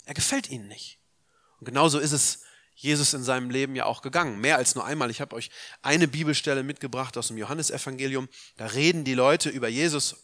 Er 0.05 0.15
gefällt 0.15 0.49
ihnen 0.49 0.69
nicht. 0.69 0.99
Und 1.59 1.67
genauso 1.67 1.99
ist 1.99 2.13
es 2.13 2.41
Jesus 2.83 3.15
in 3.15 3.23
seinem 3.23 3.51
Leben 3.51 3.77
ja 3.77 3.87
auch 3.87 4.03
gegangen. 4.03 4.41
Mehr 4.41 4.57
als 4.57 4.75
nur 4.75 4.85
einmal. 4.85 5.11
Ich 5.11 5.21
habe 5.21 5.37
euch 5.37 5.51
eine 5.83 6.09
Bibelstelle 6.09 6.63
mitgebracht 6.63 7.17
aus 7.17 7.29
dem 7.29 7.39
Johannesevangelium. 7.39 8.29
Da 8.57 8.67
reden 8.67 9.05
die 9.05 9.15
Leute 9.15 9.51
über 9.51 9.69
Jesus 9.69 10.17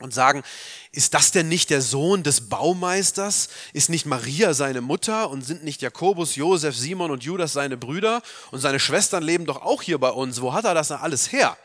und 0.00 0.12
sagen, 0.12 0.42
ist 0.90 1.14
das 1.14 1.30
denn 1.30 1.48
nicht 1.48 1.70
der 1.70 1.80
Sohn 1.80 2.24
des 2.24 2.48
Baumeisters? 2.48 3.50
Ist 3.72 3.88
nicht 3.88 4.04
Maria 4.04 4.52
seine 4.52 4.80
Mutter 4.80 5.30
und 5.30 5.42
sind 5.42 5.62
nicht 5.62 5.80
Jakobus, 5.80 6.34
Josef, 6.34 6.76
Simon 6.76 7.12
und 7.12 7.22
Judas 7.22 7.52
seine 7.52 7.76
Brüder? 7.76 8.20
Und 8.50 8.58
seine 8.58 8.80
Schwestern 8.80 9.22
leben 9.22 9.46
doch 9.46 9.62
auch 9.62 9.82
hier 9.82 9.98
bei 9.98 10.10
uns. 10.10 10.40
Wo 10.40 10.52
hat 10.52 10.64
er 10.64 10.74
das 10.74 10.90
alles 10.90 11.30
her? 11.30 11.56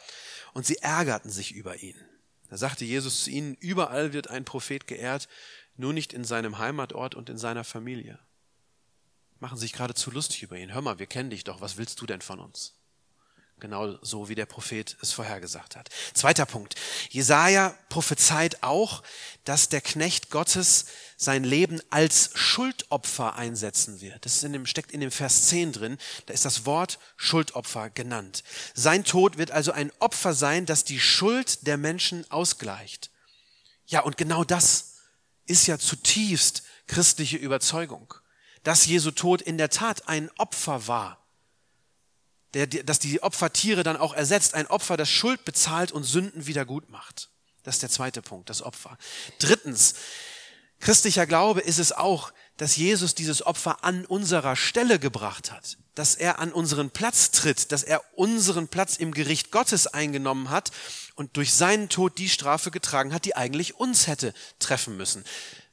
Und 0.54 0.68
sie 0.68 0.78
ärgerten 0.78 1.32
sich 1.32 1.54
über 1.54 1.78
ihn. 1.78 1.96
Da 2.50 2.58
sagte 2.58 2.86
Jesus 2.86 3.24
zu 3.24 3.32
ihnen, 3.32 3.56
überall 3.56 4.14
wird 4.14 4.30
ein 4.30 4.46
Prophet 4.46 4.88
geehrt, 4.88 5.28
nur 5.76 5.94
nicht 5.94 6.14
in 6.14 6.24
seinem 6.24 6.60
Heimatort 6.60 7.16
und 7.16 7.30
in 7.30 7.38
seiner 7.38 7.64
Familie. 7.64 8.20
Machen 9.40 9.58
sich 9.58 9.74
geradezu 9.74 10.12
lustig 10.12 10.44
über 10.44 10.58
ihn. 10.58 10.74
Hör 10.74 10.82
mal, 10.82 11.00
wir 11.00 11.06
kennen 11.06 11.30
dich 11.30 11.44
doch, 11.44 11.62
was 11.62 11.78
willst 11.78 12.02
du 12.02 12.06
denn 12.06 12.22
von 12.22 12.40
uns? 12.40 12.74
Genau 13.60 13.98
so 14.04 14.30
wie 14.30 14.36
der 14.36 14.46
Prophet 14.46 14.96
es 15.02 15.14
vorhergesagt 15.14 15.76
hat. 15.76 15.90
Zweiter 16.14 16.46
Punkt. 16.46 16.76
Jesaja 17.10 17.76
prophezeit 17.90 18.62
auch, 18.62 19.02
dass 19.46 19.68
der 19.68 19.82
Knecht 19.82 20.30
Gottes 20.30 20.86
sein 21.18 21.44
Leben 21.44 21.82
als 21.90 22.30
Schuldopfer 22.36 23.36
einsetzen 23.36 24.00
wird. 24.00 24.26
Das 24.26 24.44
in 24.44 24.54
dem, 24.54 24.68
steckt 24.68 24.92
in 24.92 25.00
dem 25.00 25.10
Vers 25.10 25.48
10 25.48 25.72
drin. 25.72 25.98
Da 26.28 26.36
ist 26.36 26.46
das 26.46 26.68
Wort 26.68 27.00
Schuldopfer 27.16 27.90
genannt. 27.90 28.44
Sein 28.76 29.04
Tod 29.04 29.40
wird 29.40 29.50
also 29.50 29.72
ein 29.72 29.92
Opfer 29.98 30.36
sein, 30.36 30.68
das 30.68 30.84
die 30.84 31.00
Schuld 31.00 31.66
der 31.66 31.78
Menschen 31.78 32.30
ausgleicht. 32.30 33.10
Ja, 33.88 34.02
und 34.02 34.18
genau 34.18 34.44
das 34.44 34.98
ist 35.48 35.66
ja 35.66 35.80
zutiefst 35.80 36.62
christliche 36.86 37.38
Überzeugung. 37.38 38.14
Dass 38.68 38.86
Jesu 38.86 39.12
Tod 39.12 39.42
in 39.42 39.58
der 39.58 39.70
Tat 39.70 40.10
ein 40.10 40.30
Opfer 40.38 40.88
war 40.88 41.26
der, 42.54 42.68
dass 42.68 43.00
die 43.00 43.24
Opfertiere 43.24 43.84
dann 43.84 43.96
auch 43.96 44.14
ersetzt. 44.14 44.56
Ein 44.56 44.68
Opfer, 44.68 44.98
das 44.98 45.10
Schuld 45.10 45.46
bezahlt 45.46 45.94
und 45.94 46.04
Sünden 46.04 46.48
wieder 46.48 46.66
gut 46.66 46.90
macht. 46.90 47.30
Das 47.64 47.76
ist 47.76 47.82
der 47.82 47.90
zweite 47.90 48.22
Punkt, 48.22 48.50
das 48.50 48.62
Opfer. 48.62 48.98
Drittens, 49.40 49.96
christlicher 50.82 51.26
Glaube 51.26 51.62
ist 51.62 51.80
es 51.80 51.94
auch, 51.94 52.34
dass 52.58 52.76
Jesus 52.76 53.16
dieses 53.16 53.46
Opfer 53.46 53.84
an 53.86 54.06
unserer 54.06 54.56
Stelle 54.56 55.00
gebracht 55.00 55.52
hat, 55.52 55.78
dass 55.96 56.16
er 56.16 56.40
an 56.40 56.52
unseren 56.52 56.90
Platz 56.90 57.32
tritt, 57.32 57.72
dass 57.72 57.84
er 57.84 58.02
unseren 58.16 58.68
Platz 58.68 58.98
im 58.98 59.14
Gericht 59.14 59.52
Gottes 59.52 59.88
eingenommen 59.88 60.50
hat 60.50 60.72
und 61.16 61.38
durch 61.38 61.54
seinen 61.54 61.90
Tod 61.90 62.18
die 62.18 62.30
Strafe 62.30 62.72
getragen 62.72 63.14
hat, 63.14 63.26
die 63.26 63.36
eigentlich 63.36 63.76
uns 63.76 64.08
hätte 64.08 64.34
treffen 64.60 64.98
müssen. 64.98 65.24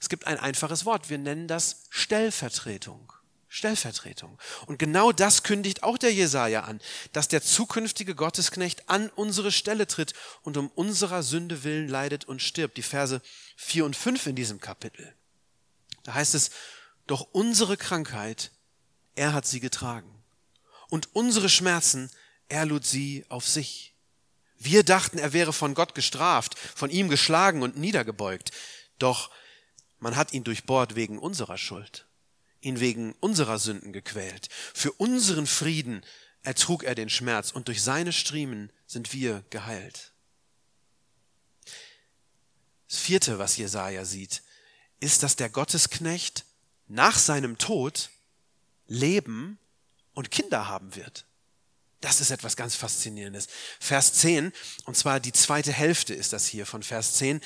Es 0.04 0.10
gibt 0.10 0.26
ein 0.26 0.38
einfaches 0.38 0.84
Wort, 0.84 1.08
wir 1.08 1.16
nennen 1.16 1.48
das 1.48 1.86
Stellvertretung. 1.88 3.10
Stellvertretung. 3.48 4.38
Und 4.66 4.78
genau 4.78 5.12
das 5.12 5.44
kündigt 5.44 5.82
auch 5.82 5.96
der 5.96 6.12
Jesaja 6.12 6.64
an, 6.64 6.78
dass 7.14 7.28
der 7.28 7.40
zukünftige 7.40 8.14
Gottesknecht 8.14 8.90
an 8.90 9.08
unsere 9.16 9.50
Stelle 9.50 9.86
tritt 9.86 10.12
und 10.42 10.58
um 10.58 10.68
unserer 10.68 11.22
Sünde 11.22 11.64
willen 11.64 11.88
leidet 11.88 12.26
und 12.26 12.42
stirbt. 12.42 12.76
Die 12.76 12.82
Verse 12.82 13.22
4 13.56 13.86
und 13.86 13.96
5 13.96 14.26
in 14.26 14.36
diesem 14.36 14.60
Kapitel. 14.60 15.14
Da 16.02 16.12
heißt 16.12 16.34
es, 16.34 16.50
doch 17.06 17.26
unsere 17.32 17.78
Krankheit, 17.78 18.50
er 19.14 19.32
hat 19.32 19.46
sie 19.46 19.60
getragen. 19.60 20.22
Und 20.90 21.08
unsere 21.14 21.48
Schmerzen, 21.48 22.10
er 22.50 22.66
lud 22.66 22.84
sie 22.84 23.24
auf 23.30 23.48
sich. 23.48 23.94
Wir 24.58 24.82
dachten, 24.82 25.16
er 25.16 25.32
wäre 25.32 25.54
von 25.54 25.72
Gott 25.72 25.94
gestraft, 25.94 26.58
von 26.58 26.90
ihm 26.90 27.08
geschlagen 27.08 27.62
und 27.62 27.78
niedergebeugt. 27.78 28.50
Doch 28.98 29.30
man 30.04 30.14
hat 30.14 30.32
ihn 30.32 30.44
durchbohrt 30.44 30.94
wegen 30.94 31.18
unserer 31.18 31.58
Schuld 31.58 32.06
ihn 32.64 32.80
wegen 32.80 33.12
unserer 33.20 33.58
Sünden 33.58 33.92
gequält. 33.92 34.48
Für 34.72 34.92
unseren 34.92 35.46
Frieden 35.46 36.04
ertrug 36.42 36.84
er 36.84 36.94
den 36.94 37.10
Schmerz 37.10 37.50
und 37.50 37.68
durch 37.68 37.82
seine 37.82 38.12
Striemen 38.12 38.72
sind 38.86 39.12
wir 39.12 39.44
geheilt. 39.50 40.12
Das 42.88 42.98
vierte, 42.98 43.38
was 43.38 43.56
Jesaja 43.56 44.04
sieht, 44.04 44.42
ist, 45.00 45.22
dass 45.22 45.36
der 45.36 45.50
Gottesknecht 45.50 46.44
nach 46.86 47.18
seinem 47.18 47.58
Tod 47.58 48.10
leben 48.86 49.58
und 50.12 50.30
Kinder 50.30 50.68
haben 50.68 50.94
wird. 50.94 51.26
Das 52.00 52.20
ist 52.20 52.30
etwas 52.30 52.56
ganz 52.56 52.76
Faszinierendes. 52.76 53.48
Vers 53.80 54.12
10, 54.14 54.52
und 54.84 54.96
zwar 54.96 55.20
die 55.20 55.32
zweite 55.32 55.72
Hälfte 55.72 56.12
ist 56.12 56.34
das 56.34 56.46
hier 56.46 56.66
von 56.66 56.82
Vers 56.82 57.14
10. 57.14 57.40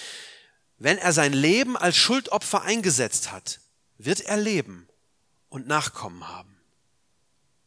Wenn 0.78 0.98
er 0.98 1.12
sein 1.12 1.32
Leben 1.32 1.76
als 1.76 1.96
Schuldopfer 1.96 2.62
eingesetzt 2.62 3.32
hat, 3.32 3.60
wird 3.98 4.20
er 4.20 4.36
leben 4.36 4.88
und 5.48 5.66
Nachkommen 5.66 6.28
haben. 6.28 6.56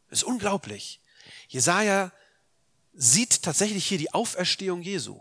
Das 0.09 0.19
ist 0.19 0.23
unglaublich. 0.23 1.01
Jesaja 1.47 2.11
sieht 2.93 3.43
tatsächlich 3.43 3.85
hier 3.85 3.97
die 3.97 4.13
Auferstehung 4.13 4.81
Jesu. 4.81 5.19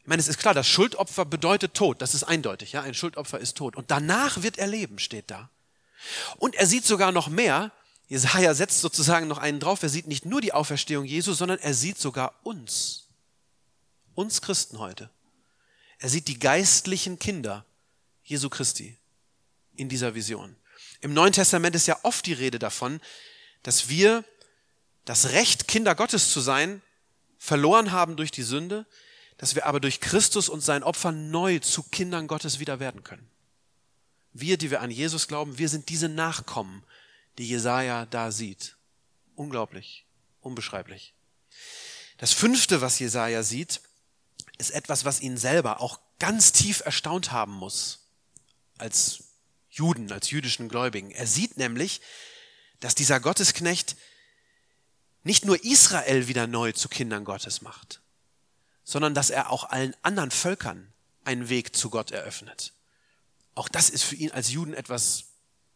Ich 0.00 0.06
meine, 0.06 0.20
es 0.20 0.28
ist 0.28 0.38
klar, 0.38 0.54
das 0.54 0.68
Schuldopfer 0.68 1.24
bedeutet 1.24 1.74
Tod. 1.74 2.00
Das 2.00 2.14
ist 2.14 2.24
eindeutig, 2.24 2.72
ja. 2.72 2.82
Ein 2.82 2.94
Schuldopfer 2.94 3.38
ist 3.40 3.56
tot. 3.56 3.76
Und 3.76 3.90
danach 3.90 4.42
wird 4.42 4.58
er 4.58 4.68
leben, 4.68 4.98
steht 4.98 5.30
da. 5.30 5.50
Und 6.36 6.54
er 6.54 6.66
sieht 6.66 6.84
sogar 6.84 7.10
noch 7.12 7.28
mehr. 7.28 7.72
Jesaja 8.08 8.54
setzt 8.54 8.80
sozusagen 8.80 9.26
noch 9.26 9.38
einen 9.38 9.58
drauf. 9.58 9.82
Er 9.82 9.88
sieht 9.88 10.06
nicht 10.06 10.24
nur 10.24 10.40
die 10.40 10.52
Auferstehung 10.52 11.04
Jesu, 11.04 11.32
sondern 11.32 11.58
er 11.58 11.74
sieht 11.74 11.98
sogar 11.98 12.34
uns. 12.44 13.08
Uns 14.14 14.40
Christen 14.40 14.78
heute. 14.78 15.10
Er 15.98 16.08
sieht 16.08 16.28
die 16.28 16.38
geistlichen 16.38 17.18
Kinder 17.18 17.64
Jesu 18.24 18.48
Christi 18.48 18.96
in 19.76 19.88
dieser 19.88 20.14
Vision. 20.14 20.56
Im 21.00 21.14
Neuen 21.14 21.32
Testament 21.32 21.74
ist 21.76 21.86
ja 21.86 21.98
oft 22.02 22.26
die 22.26 22.32
Rede 22.32 22.58
davon, 22.58 23.00
dass 23.62 23.88
wir 23.88 24.24
das 25.04 25.30
Recht, 25.30 25.68
Kinder 25.68 25.94
Gottes 25.94 26.32
zu 26.32 26.40
sein, 26.40 26.82
verloren 27.38 27.92
haben 27.92 28.16
durch 28.16 28.30
die 28.30 28.42
Sünde, 28.42 28.86
dass 29.38 29.54
wir 29.54 29.66
aber 29.66 29.80
durch 29.80 30.00
Christus 30.00 30.48
und 30.48 30.60
sein 30.60 30.82
Opfer 30.82 31.12
neu 31.12 31.58
zu 31.60 31.82
Kindern 31.82 32.26
Gottes 32.26 32.58
wieder 32.58 32.80
werden 32.80 33.04
können. 33.04 33.28
Wir, 34.32 34.58
die 34.58 34.70
wir 34.70 34.80
an 34.80 34.90
Jesus 34.90 35.28
glauben, 35.28 35.58
wir 35.58 35.68
sind 35.68 35.88
diese 35.88 36.08
Nachkommen, 36.08 36.82
die 37.38 37.48
Jesaja 37.48 38.06
da 38.06 38.32
sieht. 38.32 38.76
Unglaublich, 39.34 40.04
unbeschreiblich. 40.40 41.14
Das 42.18 42.32
fünfte, 42.32 42.80
was 42.80 42.98
Jesaja 42.98 43.42
sieht, 43.42 43.80
ist 44.58 44.70
etwas, 44.70 45.04
was 45.04 45.20
ihn 45.20 45.36
selber 45.36 45.80
auch 45.80 46.00
ganz 46.18 46.52
tief 46.52 46.80
erstaunt 46.80 47.32
haben 47.32 47.52
muss, 47.52 48.06
als 48.78 49.24
Juden, 49.70 50.10
als 50.10 50.30
jüdischen 50.30 50.68
Gläubigen. 50.68 51.10
Er 51.10 51.26
sieht 51.26 51.56
nämlich, 51.56 52.00
dass 52.80 52.94
dieser 52.94 53.20
Gottesknecht 53.20 53.96
nicht 55.22 55.44
nur 55.44 55.62
Israel 55.64 56.28
wieder 56.28 56.46
neu 56.46 56.72
zu 56.72 56.88
Kindern 56.88 57.24
Gottes 57.24 57.60
macht, 57.60 58.00
sondern 58.84 59.14
dass 59.14 59.30
er 59.30 59.50
auch 59.50 59.64
allen 59.64 59.94
anderen 60.02 60.30
Völkern 60.30 60.92
einen 61.24 61.48
Weg 61.48 61.74
zu 61.74 61.90
Gott 61.90 62.12
eröffnet. 62.12 62.72
Auch 63.54 63.68
das 63.68 63.90
ist 63.90 64.04
für 64.04 64.14
ihn 64.14 64.30
als 64.30 64.50
Juden 64.50 64.74
etwas, 64.74 65.24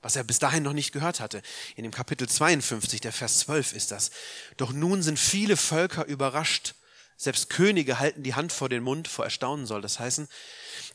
was 0.03 0.17
er 0.17 0.25
bis 0.25 0.39
dahin 0.39 0.63
noch 0.63 0.73
nicht 0.73 0.93
gehört 0.93 1.21
hatte. 1.21 1.43
In 1.77 1.83
dem 1.83 1.93
Kapitel 1.93 2.29
52, 2.29 3.01
der 3.01 3.13
Vers 3.13 3.41
12 3.41 3.73
ist 3.73 3.91
das. 3.91 4.11
Doch 4.57 4.73
nun 4.73 5.03
sind 5.03 5.19
viele 5.19 5.57
Völker 5.57 6.07
überrascht. 6.07 6.75
Selbst 7.23 7.50
Könige 7.50 7.99
halten 7.99 8.23
die 8.23 8.35
Hand 8.35 8.50
vor 8.50 8.71
den 8.71 8.83
Mund, 8.83 9.07
vor 9.07 9.27
Erstaunen 9.27 9.67
soll 9.67 9.83
das 9.83 9.99
heißen. 9.99 10.27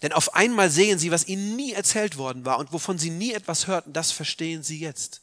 Denn 0.01 0.11
auf 0.11 0.33
einmal 0.33 0.71
sehen 0.71 0.97
sie, 0.97 1.11
was 1.11 1.27
ihnen 1.27 1.55
nie 1.55 1.73
erzählt 1.73 2.17
worden 2.17 2.45
war 2.45 2.57
und 2.57 2.73
wovon 2.73 2.97
sie 2.97 3.11
nie 3.11 3.31
etwas 3.31 3.67
hörten, 3.67 3.93
das 3.93 4.11
verstehen 4.11 4.63
sie 4.63 4.79
jetzt. 4.79 5.21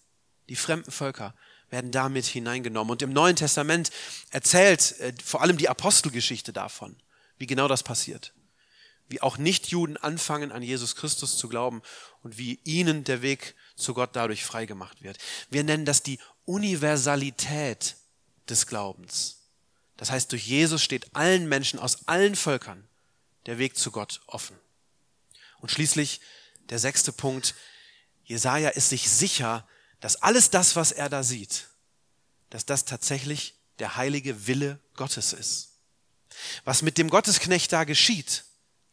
Die 0.49 0.55
fremden 0.55 0.93
Völker 0.93 1.35
werden 1.71 1.91
damit 1.91 2.27
hineingenommen. 2.27 2.93
Und 2.93 3.03
im 3.03 3.13
Neuen 3.13 3.35
Testament 3.35 3.91
erzählt 4.31 5.01
äh, 5.01 5.13
vor 5.25 5.43
allem 5.43 5.57
die 5.57 5.69
Apostelgeschichte 5.69 6.53
davon, 6.53 6.95
wie 7.37 7.49
genau 7.49 7.67
das 7.67 7.83
passiert. 7.83 8.33
Wie 9.09 9.21
auch 9.21 9.39
Nichtjuden 9.39 9.97
anfangen, 9.97 10.53
an 10.53 10.63
Jesus 10.63 10.95
Christus 10.95 11.37
zu 11.37 11.49
glauben 11.49 11.83
und 12.23 12.39
wie 12.39 12.61
ihnen 12.63 13.03
der 13.03 13.23
Weg 13.23 13.57
zu 13.75 13.93
Gott 13.93 14.11
dadurch 14.13 14.45
freigemacht 14.45 15.03
wird. 15.03 15.19
Wir 15.51 15.65
nennen 15.65 15.85
das 15.85 16.05
die 16.05 16.21
Universalität 16.45 17.97
des 18.49 18.69
Glaubens. 18.69 19.42
Das 20.03 20.11
heißt, 20.11 20.33
durch 20.33 20.49
Jesus 20.49 20.83
steht 20.83 21.15
allen 21.15 21.49
Menschen 21.49 21.79
aus 21.79 22.09
allen 22.09 22.35
Völkern 22.35 22.89
der 23.47 23.59
Weg 23.59 23.77
zu 23.77 23.93
Gott 23.93 24.21
offen. 24.27 24.59
Und 25.61 25.71
schließlich 25.71 26.21
der 26.71 26.81
sechste 26.81 27.13
Punkt. 27.13 27.55
Jesaja 28.25 28.71
ist 28.71 28.89
sich 28.89 29.09
sicher, 29.09 29.65
dass 30.01 30.17
alles 30.17 30.51
das, 30.51 30.75
was 30.75 30.91
er 30.91 31.09
da 31.09 31.23
sieht, 31.23 31.69
dass 32.51 32.67
das 32.67 32.85
tatsächlich 32.85 33.55
der 33.79 33.95
heilige 33.95 34.49
Wille 34.49 34.81
Gottes 34.97 35.33
ist. 35.33 35.79
Was 36.65 36.83
mit 36.83 36.99
dem 36.99 37.09
Gottesknecht 37.09 37.73
da 37.73 37.85
geschieht, 37.85 38.43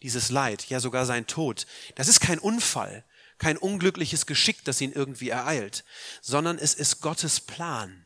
dieses 0.03 0.29
Leid, 0.29 0.69
ja 0.69 0.79
sogar 0.79 1.07
sein 1.07 1.25
Tod, 1.25 1.65
das 1.95 2.07
ist 2.07 2.19
kein 2.19 2.37
Unfall, 2.37 3.03
kein 3.39 3.57
unglückliches 3.57 4.27
Geschick, 4.27 4.63
das 4.63 4.79
ihn 4.79 4.91
irgendwie 4.91 5.29
ereilt, 5.29 5.85
sondern 6.21 6.59
es 6.59 6.75
ist 6.75 7.01
Gottes 7.01 7.39
Plan. 7.39 8.05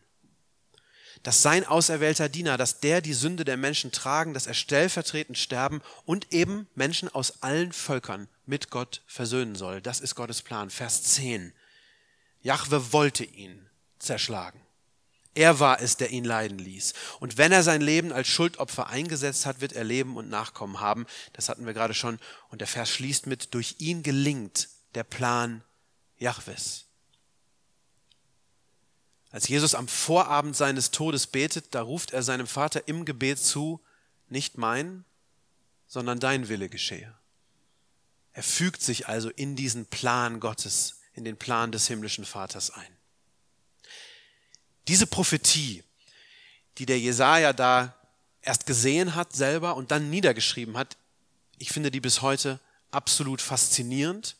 Dass 1.23 1.41
sein 1.41 1.65
auserwählter 1.65 2.29
Diener, 2.29 2.57
dass 2.57 2.81
der 2.81 3.01
die 3.01 3.13
Sünde 3.13 3.45
der 3.45 3.57
Menschen 3.57 3.91
tragen, 3.91 4.33
dass 4.33 4.45
er 4.45 4.53
stellvertretend 4.53 5.37
sterben 5.37 5.81
und 6.05 6.33
eben 6.33 6.67
Menschen 6.75 7.09
aus 7.09 7.41
allen 7.41 7.71
Völkern 7.71 8.27
mit 8.45 8.69
Gott 8.69 9.01
versöhnen 9.07 9.55
soll. 9.55 9.81
Das 9.81 10.01
ist 10.01 10.15
Gottes 10.15 10.41
Plan. 10.41 10.69
Vers 10.69 11.03
10. 11.03 11.53
Jahwe 12.41 12.91
wollte 12.91 13.23
ihn 13.23 13.69
zerschlagen. 13.99 14.59
Er 15.35 15.59
war 15.59 15.81
es, 15.81 15.97
der 15.97 16.11
ihn 16.11 16.25
leiden 16.25 16.59
ließ. 16.59 16.93
Und 17.19 17.37
wenn 17.37 17.51
er 17.51 17.63
sein 17.63 17.81
Leben 17.81 18.11
als 18.11 18.27
Schuldopfer 18.27 18.87
eingesetzt 18.87 19.45
hat, 19.45 19.61
wird 19.61 19.73
er 19.73 19.83
Leben 19.83 20.15
und 20.15 20.29
Nachkommen 20.29 20.79
haben. 20.79 21.07
Das 21.33 21.49
hatten 21.49 21.65
wir 21.65 21.73
gerade 21.73 21.95
schon. 21.95 22.19
Und 22.49 22.61
der 22.61 22.67
Vers 22.67 22.89
schließt 22.89 23.25
mit, 23.25 23.53
durch 23.53 23.75
ihn 23.79 24.03
gelingt 24.03 24.69
der 24.93 25.03
Plan 25.03 25.63
Jahwes. 26.17 26.85
Als 29.33 29.47
Jesus 29.47 29.73
am 29.73 29.87
Vorabend 29.87 30.55
seines 30.55 30.91
Todes 30.91 31.25
betet, 31.25 31.73
da 31.73 31.81
ruft 31.81 32.11
er 32.11 32.21
seinem 32.21 32.45
Vater 32.45 32.87
im 32.87 33.03
Gebet 33.03 33.39
zu, 33.39 33.81
nicht 34.29 34.59
mein, 34.59 35.05
sondern 35.87 36.19
dein 36.19 36.49
Wille 36.49 36.69
geschehe. 36.69 37.11
Er 38.31 38.43
fügt 38.43 38.83
sich 38.83 39.07
also 39.07 39.31
in 39.31 39.55
diesen 39.55 39.87
Plan 39.87 40.39
Gottes, 40.39 40.99
in 41.15 41.25
den 41.25 41.35
Plan 41.35 41.71
des 41.71 41.87
himmlischen 41.87 42.25
Vaters 42.25 42.69
ein. 42.69 42.95
Diese 44.87 45.07
Prophetie, 45.07 45.83
die 46.77 46.85
der 46.85 46.99
Jesaja 46.99 47.53
da 47.53 47.95
erst 48.43 48.67
gesehen 48.67 49.15
hat 49.15 49.33
selber 49.33 49.75
und 49.75 49.89
dann 49.89 50.11
niedergeschrieben 50.11 50.77
hat, 50.77 50.95
ich 51.57 51.69
finde 51.69 51.89
die 51.89 52.01
bis 52.01 52.21
heute 52.21 52.59
absolut 52.91 53.41
faszinierend. 53.41 54.35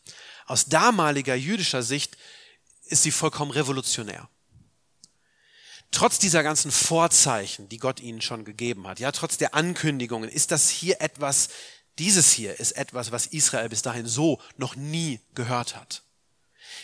Aus 0.45 0.65
damaliger 0.65 1.33
jüdischer 1.33 1.81
Sicht 1.81 2.15
ist 2.85 3.01
sie 3.01 3.12
vollkommen 3.12 3.50
revolutionär. 3.50 4.29
Trotz 5.93 6.17
dieser 6.17 6.41
ganzen 6.41 6.71
Vorzeichen, 6.71 7.69
die 7.69 7.77
Gott 7.77 8.00
ihnen 8.00 8.19
schon 8.19 8.45
gegeben 8.45 8.88
hat, 8.88 9.00
ja, 9.00 9.12
trotz 9.12 9.38
der 9.38 9.53
Ankündigungen, 9.53 10.27
ist 10.27 10.50
das 10.50 10.69
hier 10.69 11.00
etwas, 11.01 11.50
dieses 12.00 12.31
hier 12.31 12.59
ist 12.59 12.71
etwas, 12.71 13.12
was 13.12 13.27
Israel 13.27 13.69
bis 13.69 13.83
dahin 13.83 14.07
so 14.07 14.41
noch 14.57 14.75
nie 14.75 15.19
gehört 15.35 15.75
hat. 15.75 16.01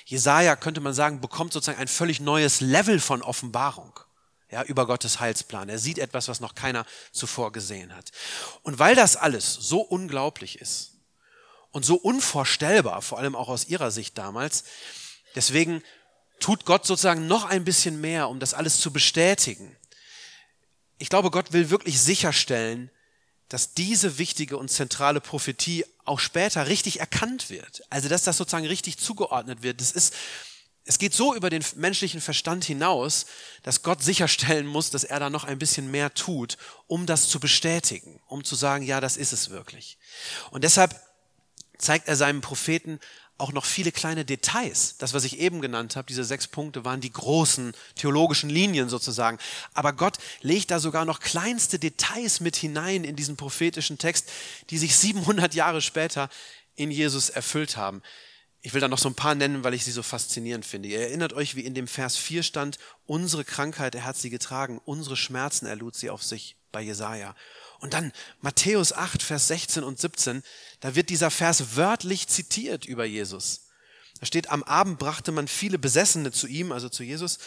Jesaja, 0.05 0.55
könnte 0.55 0.79
man 0.79 0.93
sagen, 0.93 1.21
bekommt 1.21 1.53
sozusagen 1.53 1.79
ein 1.79 1.87
völlig 1.87 2.19
neues 2.19 2.61
Level 2.61 2.99
von 2.99 3.23
Offenbarung. 3.23 3.99
Ja, 4.51 4.63
über 4.63 4.85
Gottes 4.85 5.19
Heilsplan. 5.19 5.69
Er 5.69 5.79
sieht 5.79 5.97
etwas, 5.97 6.27
was 6.27 6.39
noch 6.39 6.55
keiner 6.55 6.85
zuvor 7.11 7.51
gesehen 7.51 7.95
hat. 7.95 8.11
Und 8.61 8.79
weil 8.79 8.95
das 8.95 9.15
alles 9.15 9.53
so 9.53 9.81
unglaublich 9.81 10.59
ist 10.59 10.97
und 11.71 11.83
so 11.83 11.95
unvorstellbar, 11.95 13.01
vor 13.01 13.17
allem 13.17 13.35
auch 13.35 13.49
aus 13.49 13.67
ihrer 13.67 13.91
Sicht 13.91 14.17
damals, 14.17 14.63
deswegen 15.35 15.83
tut 16.39 16.65
Gott 16.65 16.86
sozusagen 16.86 17.27
noch 17.27 17.46
ein 17.46 17.63
bisschen 17.63 18.01
mehr, 18.01 18.29
um 18.29 18.39
das 18.39 18.53
alles 18.53 18.79
zu 18.79 18.91
bestätigen. 18.91 19.75
Ich 20.98 21.10
glaube, 21.10 21.31
Gott 21.31 21.53
will 21.53 21.69
wirklich 21.69 22.01
sicherstellen, 22.01 22.91
dass 23.49 23.73
diese 23.73 24.17
wichtige 24.17 24.58
und 24.58 24.69
zentrale 24.69 25.21
Prophetie 25.21 25.86
auch 26.06 26.19
später 26.19 26.67
richtig 26.67 26.99
erkannt 26.99 27.49
wird. 27.49 27.84
Also 27.89 28.08
dass 28.08 28.23
das 28.23 28.38
sozusagen 28.38 28.67
richtig 28.67 28.97
zugeordnet 28.97 29.63
wird. 29.63 29.82
Das 29.82 29.91
ist, 29.91 30.13
es 30.86 30.99
geht 30.99 31.13
so 31.13 31.36
über 31.36 31.49
den 31.49 31.63
menschlichen 31.75 32.21
Verstand 32.21 32.63
hinaus, 32.63 33.25
dass 33.63 33.82
Gott 33.82 34.04
sicherstellen 34.04 34.67
muss, 34.67 34.91
dass 34.91 35.04
er 35.04 35.19
da 35.19 35.30
noch 35.30 35.43
ein 35.43 35.60
bisschen 35.60 35.89
mehr 35.91 36.13
tut, 36.13 36.58
um 36.88 37.06
das 37.06 37.28
zu 37.30 37.39
bestätigen, 37.39 38.21
um 38.28 38.43
zu 38.43 38.56
sagen, 38.56 38.84
ja, 38.84 39.02
das 39.02 39.17
ist 39.17 39.34
es 39.34 39.49
wirklich. 39.49 39.97
Und 40.52 40.63
deshalb 40.63 40.99
zeigt 41.78 42.08
er 42.08 42.15
seinem 42.15 42.41
Propheten 42.41 42.99
auch 43.39 43.54
noch 43.54 43.65
viele 43.65 43.91
kleine 43.91 44.25
Details. 44.25 44.95
Das, 44.97 45.13
was 45.13 45.23
ich 45.23 45.39
eben 45.39 45.62
genannt 45.62 45.95
habe, 45.95 46.08
diese 46.08 46.23
sechs 46.23 46.47
Punkte 46.47 46.86
waren 46.86 47.02
die 47.02 47.12
großen 47.12 47.73
theologischen 47.95 48.49
Linien 48.49 48.89
sozusagen. 48.89 49.39
Aber 49.73 49.93
Gott 49.93 50.17
legt 50.41 50.71
da 50.71 50.80
sogar 50.80 51.06
noch 51.06 51.19
kleinste 51.19 51.80
Details 51.80 52.39
mit 52.39 52.56
hinein 52.56 53.04
in 53.04 53.15
diesen 53.15 53.38
prophetischen 53.38 53.97
Text, 53.97 54.30
die 54.69 54.78
sich 54.78 54.95
700 54.95 55.54
Jahre 55.54 55.82
später 55.82 56.30
in 56.75 56.91
Jesus 56.91 57.30
erfüllt 57.30 57.78
haben. 57.78 58.02
Ich 58.62 58.73
will 58.73 58.82
da 58.82 58.89
noch 58.89 58.97
so 58.97 59.08
ein 59.08 59.15
paar 59.15 59.36
nennen, 59.36 59.63
weil 59.63 59.73
ich 59.73 59.86
sie 59.86 59.91
so 59.91 60.04
faszinierend 60.04 60.65
finde. 60.65 60.89
Ihr 60.89 60.99
erinnert 60.99 61.32
euch, 61.34 61.56
wie 61.56 61.62
in 61.62 61.73
dem 61.73 61.88
Vers 61.88 62.17
4 62.17 62.43
stand, 62.43 62.78
unsere 63.06 63.45
Krankheit, 63.45 63.95
er 63.95 64.04
hat 64.04 64.17
sie 64.17 64.30
getragen, 64.30 64.82
unsere 64.84 65.15
Schmerzen, 65.15 65.65
er 65.65 65.78
lud 65.78 65.95
sie 65.95 66.10
auf 66.10 66.23
sich 66.23 66.58
bei 66.71 66.82
Jesaja. 66.82 67.36
Und 67.79 67.93
dann 67.93 68.11
Matthäus 68.41 68.93
8, 68.93 69.23
Vers 69.23 69.47
16 69.47 69.83
und 69.83 69.99
17, 69.99 70.43
da 70.81 70.95
wird 70.95 71.09
dieser 71.09 71.31
Vers 71.31 71.75
wörtlich 71.75 72.27
zitiert 72.27 72.85
über 72.85 73.05
Jesus. 73.05 73.67
Da 74.19 74.25
steht, 74.25 74.49
am 74.49 74.63
Abend 74.63 74.99
brachte 74.99 75.31
man 75.31 75.47
viele 75.47 75.79
Besessene 75.79 76.31
zu 76.31 76.47
ihm, 76.47 76.71
also 76.71 76.89
zu 76.89 77.03
Jesus. 77.03 77.39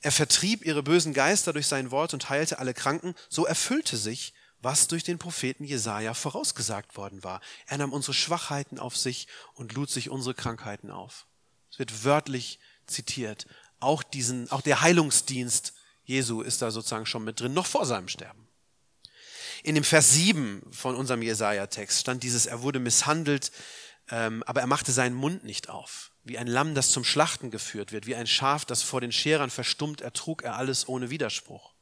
Er 0.00 0.12
vertrieb 0.12 0.64
ihre 0.64 0.82
bösen 0.82 1.14
Geister 1.14 1.52
durch 1.52 1.66
sein 1.66 1.90
Wort 1.90 2.14
und 2.14 2.28
heilte 2.28 2.58
alle 2.58 2.74
Kranken. 2.74 3.14
So 3.28 3.44
erfüllte 3.44 3.96
sich, 3.96 4.34
was 4.60 4.86
durch 4.86 5.02
den 5.02 5.18
Propheten 5.18 5.64
Jesaja 5.64 6.14
vorausgesagt 6.14 6.96
worden 6.96 7.24
war. 7.24 7.40
Er 7.66 7.78
nahm 7.78 7.92
unsere 7.92 8.14
Schwachheiten 8.14 8.78
auf 8.78 8.96
sich 8.96 9.26
und 9.54 9.72
lud 9.72 9.90
sich 9.90 10.10
unsere 10.10 10.34
Krankheiten 10.34 10.90
auf. 10.90 11.26
Es 11.70 11.78
wird 11.80 12.04
wörtlich 12.04 12.60
zitiert. 12.86 13.46
Auch 13.80 14.04
diesen, 14.04 14.50
auch 14.52 14.60
der 14.60 14.80
Heilungsdienst 14.80 15.74
Jesu 16.04 16.42
ist 16.42 16.62
da 16.62 16.70
sozusagen 16.70 17.06
schon 17.06 17.24
mit 17.24 17.40
drin, 17.40 17.54
noch 17.54 17.66
vor 17.66 17.86
seinem 17.86 18.08
Sterben. 18.08 18.41
In 19.62 19.76
dem 19.76 19.84
Vers 19.84 20.12
7 20.12 20.62
von 20.72 20.96
unserem 20.96 21.22
Jesaja-Text 21.22 22.00
stand 22.00 22.22
dieses, 22.24 22.46
er 22.46 22.62
wurde 22.62 22.80
misshandelt, 22.80 23.52
ähm, 24.10 24.42
aber 24.44 24.60
er 24.60 24.66
machte 24.66 24.90
seinen 24.90 25.14
Mund 25.14 25.44
nicht 25.44 25.68
auf. 25.68 26.10
Wie 26.24 26.38
ein 26.38 26.48
Lamm, 26.48 26.74
das 26.74 26.90
zum 26.90 27.04
Schlachten 27.04 27.50
geführt 27.50 27.92
wird, 27.92 28.06
wie 28.06 28.16
ein 28.16 28.26
Schaf, 28.26 28.64
das 28.64 28.82
vor 28.82 29.00
den 29.00 29.12
Scherern 29.12 29.50
verstummt, 29.50 30.00
ertrug 30.00 30.42
er 30.42 30.56
alles 30.56 30.88
ohne 30.88 31.10
Widerspruch. 31.10 31.74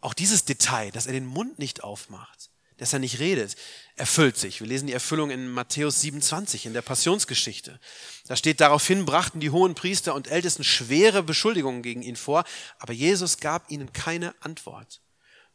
Auch 0.00 0.14
dieses 0.14 0.44
Detail, 0.44 0.90
dass 0.90 1.06
er 1.06 1.12
den 1.12 1.26
Mund 1.26 1.60
nicht 1.60 1.84
aufmacht, 1.84 2.50
dass 2.76 2.92
er 2.92 2.98
nicht 2.98 3.20
redet, 3.20 3.54
erfüllt 3.94 4.36
sich. 4.36 4.60
Wir 4.60 4.66
lesen 4.66 4.88
die 4.88 4.92
Erfüllung 4.92 5.30
in 5.30 5.48
Matthäus 5.48 6.00
27 6.00 6.66
in 6.66 6.72
der 6.72 6.82
Passionsgeschichte. 6.82 7.78
Da 8.26 8.34
steht, 8.34 8.60
daraufhin 8.60 9.04
brachten 9.04 9.38
die 9.38 9.50
hohen 9.50 9.76
Priester 9.76 10.16
und 10.16 10.26
Ältesten 10.26 10.64
schwere 10.64 11.22
Beschuldigungen 11.22 11.82
gegen 11.82 12.02
ihn 12.02 12.16
vor, 12.16 12.42
aber 12.80 12.92
Jesus 12.92 13.38
gab 13.38 13.70
ihnen 13.70 13.92
keine 13.92 14.34
Antwort. 14.40 15.00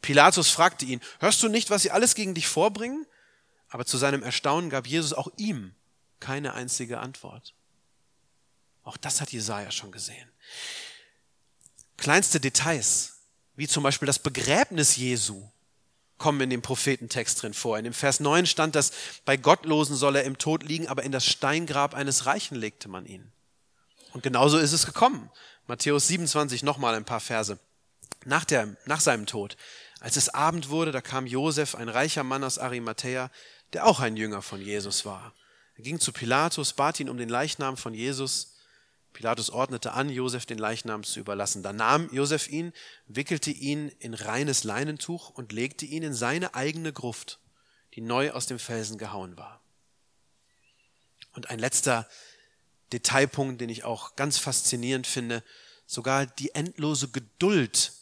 Pilatus 0.02 0.50
fragte 0.50 0.86
ihn, 0.86 1.02
hörst 1.20 1.42
du 1.44 1.50
nicht, 1.50 1.70
was 1.70 1.82
sie 1.82 1.92
alles 1.92 2.16
gegen 2.16 2.34
dich 2.34 2.48
vorbringen? 2.48 3.06
Aber 3.70 3.86
zu 3.86 3.98
seinem 3.98 4.24
Erstaunen 4.24 4.70
gab 4.70 4.88
Jesus 4.88 5.14
auch 5.14 5.30
ihm 5.38 5.76
keine 6.20 6.54
einzige 6.54 7.00
Antwort. 7.00 7.54
Auch 8.84 8.98
das 8.98 9.20
hat 9.20 9.32
Jesaja 9.32 9.72
schon 9.72 9.92
gesehen. 9.92 10.32
Kleinste 11.98 12.40
Details, 12.40 13.18
wie 13.56 13.68
zum 13.68 13.84
Beispiel 13.84 14.06
das 14.06 14.20
Begräbnis 14.20 14.96
Jesu, 14.96 15.50
kommen 16.18 16.42
in 16.42 16.50
dem 16.50 16.62
Prophetentext 16.62 17.42
drin 17.42 17.54
vor. 17.54 17.78
In 17.78 17.84
dem 17.84 17.94
Vers 17.94 18.20
9 18.20 18.46
stand, 18.46 18.76
dass 18.76 18.92
bei 19.26 19.38
Gottlosen 19.38 19.96
soll 19.96 20.16
er 20.16 20.24
im 20.24 20.38
Tod 20.38 20.64
liegen, 20.64 20.88
aber 20.88 21.04
in 21.04 21.12
das 21.12 21.26
Steingrab 21.26 21.94
eines 21.94 22.26
Reichen 22.26 22.56
legte 22.56 22.88
man 22.88 23.06
ihn. 23.06 23.32
Und 24.14 24.24
genauso 24.24 24.58
ist 24.58 24.72
es 24.72 24.86
gekommen. 24.86 25.30
Matthäus 25.68 26.08
27, 26.08 26.64
nochmal 26.64 26.96
ein 26.96 27.06
paar 27.06 27.20
Verse. 27.20 27.60
Nach, 28.26 28.46
der, 28.46 28.76
nach 28.86 29.02
seinem 29.02 29.26
Tod 29.26 29.58
als 30.00 30.16
es 30.16 30.30
Abend 30.30 30.70
wurde, 30.70 30.92
da 30.92 31.02
kam 31.02 31.26
Josef, 31.26 31.76
ein 31.76 31.90
reicher 31.90 32.24
Mann 32.24 32.44
aus 32.44 32.60
Arimathea, 32.60 33.32
der 33.74 33.86
auch 33.86 34.00
ein 34.00 34.18
Jünger 34.18 34.42
von 34.42 34.62
Jesus 34.62 35.06
war. 35.06 35.34
Er 35.76 35.84
ging 35.84 36.00
zu 36.00 36.12
Pilatus, 36.12 36.74
bat 36.74 37.00
ihn 37.00 37.10
um 37.10 37.18
den 37.18 37.30
Leichnam 37.30 37.78
von 37.78 37.94
Jesus. 37.94 38.56
Pilatus 39.14 39.50
ordnete 39.50 39.94
an, 39.94 40.10
Josef 40.10 40.46
den 40.46 40.58
Leichnam 40.58 41.04
zu 41.04 41.20
überlassen. 41.20 41.64
Da 41.64 41.74
nahm 41.74 42.10
Josef 42.14 42.48
ihn, 42.48 42.74
wickelte 43.08 43.52
ihn 43.52 43.90
in 44.00 44.14
reines 44.14 44.64
Leinentuch 44.64 45.32
und 45.32 45.52
legte 45.52 45.86
ihn 45.86 46.04
in 46.04 46.14
seine 46.14 46.54
eigene 46.54 46.94
Gruft, 46.94 47.40
die 47.96 48.02
neu 48.02 48.32
aus 48.32 48.46
dem 48.46 48.60
Felsen 48.60 48.98
gehauen 48.98 49.38
war. 49.38 49.62
Und 51.34 51.50
ein 51.50 51.60
letzter 51.60 52.08
Detailpunkt, 52.94 53.60
den 53.60 53.70
ich 53.70 53.84
auch 53.84 54.16
ganz 54.16 54.38
faszinierend 54.38 55.08
finde, 55.08 55.44
sogar 55.86 56.26
die 56.26 56.54
endlose 56.54 57.10
Geduld 57.10 57.94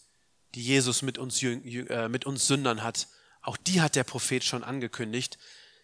die 0.55 0.63
Jesus 0.63 1.01
mit 1.01 1.17
uns, 1.17 1.41
äh, 1.43 2.09
mit 2.09 2.25
uns 2.25 2.47
Sündern 2.47 2.83
hat. 2.83 3.07
Auch 3.41 3.57
die 3.57 3.81
hat 3.81 3.95
der 3.95 4.03
Prophet 4.03 4.43
schon 4.43 4.63
angekündigt. 4.63 5.37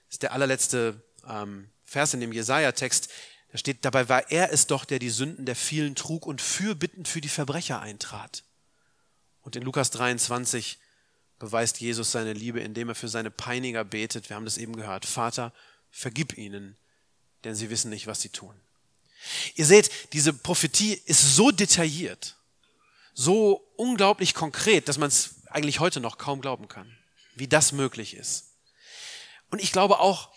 Das 0.07 0.15
ist 0.15 0.23
der 0.23 0.31
allerletzte 0.31 1.03
ähm, 1.27 1.69
Vers 1.83 2.13
in 2.13 2.21
dem 2.21 2.31
Jesaja-Text. 2.31 3.09
Da 3.51 3.57
steht, 3.57 3.83
dabei 3.83 4.07
war 4.09 4.31
er 4.31 4.51
es 4.51 4.67
doch, 4.67 4.85
der 4.85 4.99
die 4.99 5.09
Sünden 5.09 5.45
der 5.45 5.55
vielen 5.55 5.95
trug 5.95 6.25
und 6.25 6.41
fürbittend 6.41 7.07
für 7.07 7.21
die 7.21 7.29
Verbrecher 7.29 7.81
eintrat. 7.81 8.43
Und 9.41 9.55
in 9.55 9.63
Lukas 9.63 9.91
23 9.91 10.79
beweist 11.37 11.81
Jesus 11.81 12.11
seine 12.11 12.33
Liebe, 12.33 12.61
indem 12.61 12.89
er 12.89 12.95
für 12.95 13.09
seine 13.09 13.31
Peiniger 13.31 13.83
betet. 13.83 14.29
Wir 14.29 14.35
haben 14.35 14.45
das 14.45 14.57
eben 14.57 14.75
gehört. 14.75 15.05
Vater, 15.05 15.51
vergib 15.89 16.37
ihnen, 16.37 16.77
denn 17.43 17.55
sie 17.55 17.69
wissen 17.69 17.89
nicht, 17.89 18.07
was 18.07 18.21
sie 18.21 18.29
tun. 18.29 18.55
Ihr 19.55 19.65
seht, 19.65 20.13
diese 20.13 20.33
Prophetie 20.33 20.93
ist 21.05 21.35
so 21.35 21.51
detailliert, 21.51 22.37
so 23.13 23.67
unglaublich 23.75 24.33
konkret, 24.33 24.87
dass 24.87 24.97
man 24.97 25.09
es 25.09 25.35
eigentlich 25.49 25.79
heute 25.79 25.99
noch 25.99 26.17
kaum 26.17 26.41
glauben 26.41 26.67
kann, 26.67 26.97
wie 27.35 27.47
das 27.47 27.71
möglich 27.71 28.15
ist. 28.15 28.51
Und 29.49 29.61
ich 29.61 29.71
glaube 29.71 29.99
auch, 29.99 30.29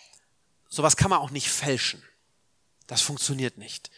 sowas 0.69 0.97
kann 0.97 1.09
man 1.09 1.19
auch 1.19 1.31
nicht 1.31 1.49
fälschen. 1.49 2.03
Das 2.87 3.01
funktioniert 3.01 3.57
nicht. 3.57 3.89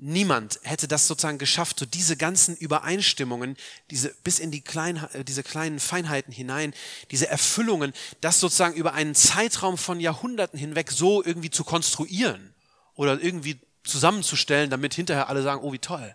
Niemand 0.00 0.60
hätte 0.62 0.86
das 0.86 1.08
sozusagen 1.08 1.38
geschafft, 1.38 1.80
so 1.80 1.86
diese 1.86 2.16
ganzen 2.16 2.54
Übereinstimmungen, 2.56 3.56
diese 3.90 4.14
bis 4.22 4.38
in 4.38 4.52
die 4.52 4.60
kleinen, 4.60 5.04
äh, 5.12 5.24
diese 5.24 5.42
kleinen 5.42 5.80
Feinheiten 5.80 6.32
hinein, 6.32 6.72
diese 7.10 7.26
Erfüllungen, 7.26 7.92
das 8.20 8.38
sozusagen 8.38 8.76
über 8.76 8.94
einen 8.94 9.16
Zeitraum 9.16 9.76
von 9.76 9.98
Jahrhunderten 9.98 10.56
hinweg 10.56 10.92
so 10.92 11.24
irgendwie 11.24 11.50
zu 11.50 11.64
konstruieren 11.64 12.54
oder 12.94 13.20
irgendwie 13.20 13.58
zusammenzustellen, 13.82 14.70
damit 14.70 14.94
hinterher 14.94 15.28
alle 15.28 15.42
sagen, 15.42 15.62
oh, 15.64 15.72
wie 15.72 15.80
toll. 15.80 16.14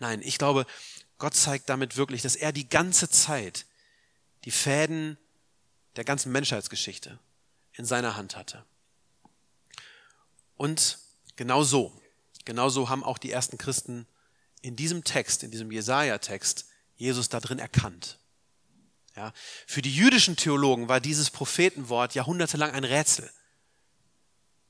Nein, 0.00 0.22
ich 0.22 0.38
glaube, 0.38 0.66
Gott 1.18 1.34
zeigt 1.34 1.68
damit 1.68 1.96
wirklich, 1.96 2.22
dass 2.22 2.34
er 2.34 2.52
die 2.52 2.68
ganze 2.68 3.08
Zeit 3.08 3.66
die 4.44 4.50
Fäden 4.50 5.18
der 5.96 6.04
ganzen 6.04 6.32
Menschheitsgeschichte 6.32 7.18
in 7.74 7.84
seiner 7.84 8.16
Hand 8.16 8.36
hatte. 8.36 8.64
Und 10.56 10.98
genau 11.36 11.62
so, 11.62 11.92
genau 12.44 12.70
so 12.70 12.88
haben 12.88 13.04
auch 13.04 13.18
die 13.18 13.30
ersten 13.30 13.58
Christen 13.58 14.06
in 14.62 14.76
diesem 14.76 15.04
Text, 15.04 15.42
in 15.42 15.50
diesem 15.50 15.70
Jesaja-Text, 15.70 16.66
Jesus 16.96 17.28
da 17.28 17.40
drin 17.40 17.58
erkannt. 17.58 18.18
Ja, 19.16 19.32
für 19.66 19.82
die 19.82 19.94
jüdischen 19.94 20.36
Theologen 20.36 20.88
war 20.88 21.00
dieses 21.00 21.30
Prophetenwort 21.30 22.14
jahrhundertelang 22.14 22.70
ein 22.70 22.84
Rätsel. 22.84 23.30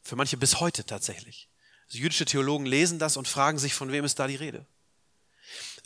Für 0.02 0.16
manche 0.16 0.36
bis 0.36 0.58
heute 0.60 0.84
tatsächlich. 0.84 1.48
Also 1.86 1.98
jüdische 1.98 2.24
Theologen 2.24 2.66
lesen 2.66 2.98
das 2.98 3.16
und 3.16 3.28
fragen 3.28 3.58
sich, 3.58 3.74
von 3.74 3.92
wem 3.92 4.04
ist 4.04 4.18
da 4.18 4.26
die 4.26 4.36
Rede. 4.36 4.66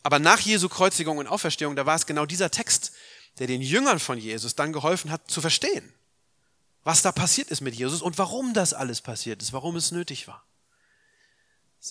Aber 0.04 0.18
nach 0.18 0.38
Jesu 0.38 0.68
Kreuzigung 0.68 1.16
und 1.16 1.26
Auferstehung, 1.26 1.74
da 1.74 1.86
war 1.86 1.96
es 1.96 2.06
genau 2.06 2.26
dieser 2.26 2.50
Text, 2.50 2.92
der 3.38 3.46
den 3.46 3.62
Jüngern 3.62 3.98
von 3.98 4.18
Jesus 4.18 4.54
dann 4.54 4.72
geholfen 4.72 5.10
hat 5.10 5.28
zu 5.30 5.40
verstehen, 5.40 5.92
was 6.84 7.00
da 7.00 7.10
passiert 7.10 7.50
ist 7.50 7.62
mit 7.62 7.74
Jesus 7.74 8.02
und 8.02 8.18
warum 8.18 8.52
das 8.52 8.74
alles 8.74 9.00
passiert 9.00 9.42
ist, 9.42 9.54
warum 9.54 9.76
es 9.76 9.90
nötig 9.92 10.28
war. 10.28 10.44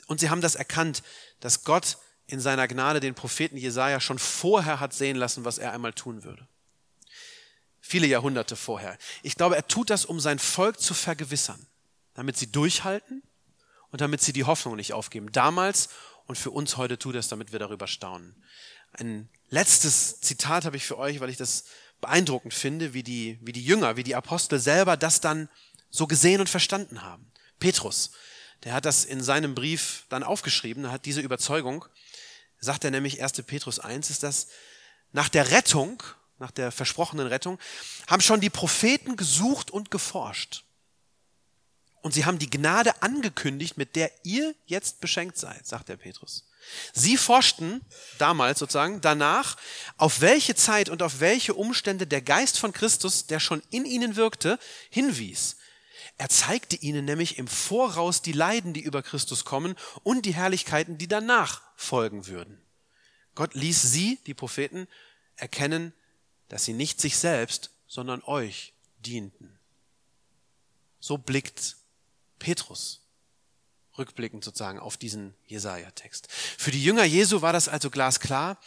Und 0.06 0.20
sie 0.20 0.30
haben 0.30 0.42
das 0.42 0.54
erkannt, 0.54 1.02
dass 1.40 1.64
Gott 1.64 1.98
in 2.28 2.40
seiner 2.40 2.68
Gnade 2.68 3.00
den 3.00 3.16
Propheten 3.16 3.58
Jesaja 3.58 4.00
schon 4.00 4.20
vorher 4.20 4.80
hat 4.80 4.94
sehen 4.94 5.18
lassen, 5.18 5.44
was 5.44 5.58
er 5.58 5.74
einmal 5.74 5.94
tun 5.94 6.24
würde. 6.24 6.48
Viele 7.82 8.06
Jahrhunderte 8.06 8.56
vorher. 8.56 8.98
Ich 9.24 9.36
glaube, 9.36 9.56
er 9.56 9.68
tut 9.68 9.90
das, 9.90 10.06
um 10.06 10.20
sein 10.20 10.38
Volk 10.38 10.80
zu 10.80 10.94
vergewissern, 10.94 11.66
damit 12.14 12.38
sie 12.38 12.52
durchhalten 12.52 13.24
und 13.90 14.02
damit 14.02 14.22
sie 14.22 14.34
die 14.34 14.46
Hoffnung 14.46 14.76
nicht 14.76 14.94
aufgeben. 14.94 15.32
Damals 15.32 15.90
und 16.28 16.38
für 16.38 16.52
uns 16.52 16.78
heute 16.78 16.98
tut 16.98 17.16
es, 17.16 17.28
damit 17.28 17.52
wir 17.52 17.60
darüber 17.60 17.88
staunen. 17.88 18.36
Ein 18.94 19.30
letztes 19.50 20.22
Zitat 20.22 20.66
habe 20.66 20.78
ich 20.78 20.86
für 20.86 20.98
euch, 20.98 21.20
weil 21.20 21.30
ich 21.30 21.38
das 21.38 21.66
beeindruckend 22.02 22.54
finde, 22.54 22.94
wie 22.94 23.04
die, 23.04 23.40
wie 23.42 23.54
die 23.54 23.64
Jünger, 23.64 23.98
wie 23.98 24.04
die 24.04 24.16
Apostel 24.16 24.60
selber 24.60 24.98
das 24.98 25.22
dann 25.22 25.50
so 25.90 26.08
gesehen 26.08 26.42
und 26.42 26.50
verstanden 26.50 27.02
haben. 27.02 27.32
Petrus, 27.60 28.12
der 28.64 28.74
hat 28.74 28.86
das 28.86 29.06
in 29.06 29.24
seinem 29.24 29.56
Brief 29.56 30.06
dann 30.10 30.24
aufgeschrieben, 30.24 30.92
hat 30.92 31.06
diese 31.06 31.22
Überzeugung, 31.22 31.86
sagt 32.60 32.84
er 32.84 32.92
nämlich, 32.92 33.22
1. 33.22 33.42
Petrus 33.44 33.80
1 33.80 34.10
ist 34.10 34.24
das, 34.24 34.48
nach 35.12 35.30
der 35.30 35.52
Rettung, 35.52 36.02
nach 36.40 36.52
der 36.52 36.72
versprochenen 36.72 37.28
Rettung, 37.28 37.60
haben 38.08 38.22
schon 38.22 38.42
die 38.42 38.50
Propheten 38.50 39.16
gesucht 39.16 39.72
und 39.72 39.92
geforscht. 39.92 40.63
Und 42.04 42.14
sie 42.14 42.26
haben 42.26 42.38
die 42.38 42.50
Gnade 42.50 43.02
angekündigt, 43.02 43.78
mit 43.78 43.96
der 43.96 44.12
ihr 44.24 44.54
jetzt 44.66 45.00
beschenkt 45.00 45.38
seid, 45.38 45.66
sagt 45.66 45.88
der 45.88 45.96
Petrus. 45.96 46.46
Sie 46.92 47.16
forschten 47.16 47.80
damals 48.18 48.60
sozusagen 48.60 49.00
danach, 49.00 49.56
auf 49.96 50.20
welche 50.20 50.54
Zeit 50.54 50.90
und 50.90 51.02
auf 51.02 51.22
welche 51.22 51.54
Umstände 51.54 52.06
der 52.06 52.22
Geist 52.22 52.60
von 52.60 52.74
Christus, 52.74 53.26
der 53.28 53.40
schon 53.40 53.64
in 53.70 53.86
ihnen 53.86 54.18
wirkte, 54.18 54.60
hinwies. 54.90 55.56
Er 56.18 56.28
zeigte 56.28 56.76
ihnen 56.76 57.06
nämlich 57.06 57.38
im 57.38 57.48
Voraus 57.48 58.22
die 58.22 58.34
Leiden, 58.34 58.74
die 58.74 58.82
über 58.82 59.02
Christus 59.02 59.46
kommen 59.46 59.76
und 60.04 60.26
die 60.26 60.36
Herrlichkeiten, 60.36 60.98
die 60.98 61.08
danach 61.08 61.62
folgen 61.78 62.28
würden. 62.28 62.62
Gott 63.34 63.56
ließ 63.56 63.82
sie, 63.82 64.20
die 64.28 64.34
Propheten, 64.34 64.90
erkennen, 65.38 65.94
dass 66.50 66.66
sie 66.66 66.74
nicht 66.74 67.00
sich 67.00 67.18
selbst, 67.18 67.72
sondern 67.88 68.22
euch 68.24 68.74
dienten. 69.00 69.58
So 71.00 71.18
blickt 71.18 71.78
Petrus 72.44 73.00
rückblickend 73.98 74.44
sozusagen 74.44 74.80
auf 74.80 74.98
diesen 74.98 75.34
Jesaja-Text. 75.48 76.30
Für 76.30 76.72
die 76.72 76.84
Jünger 76.84 77.06
Jesu 77.06 77.42
war 77.42 77.54
das 77.54 77.70
also 77.70 77.90
glasklar. 77.90 78.60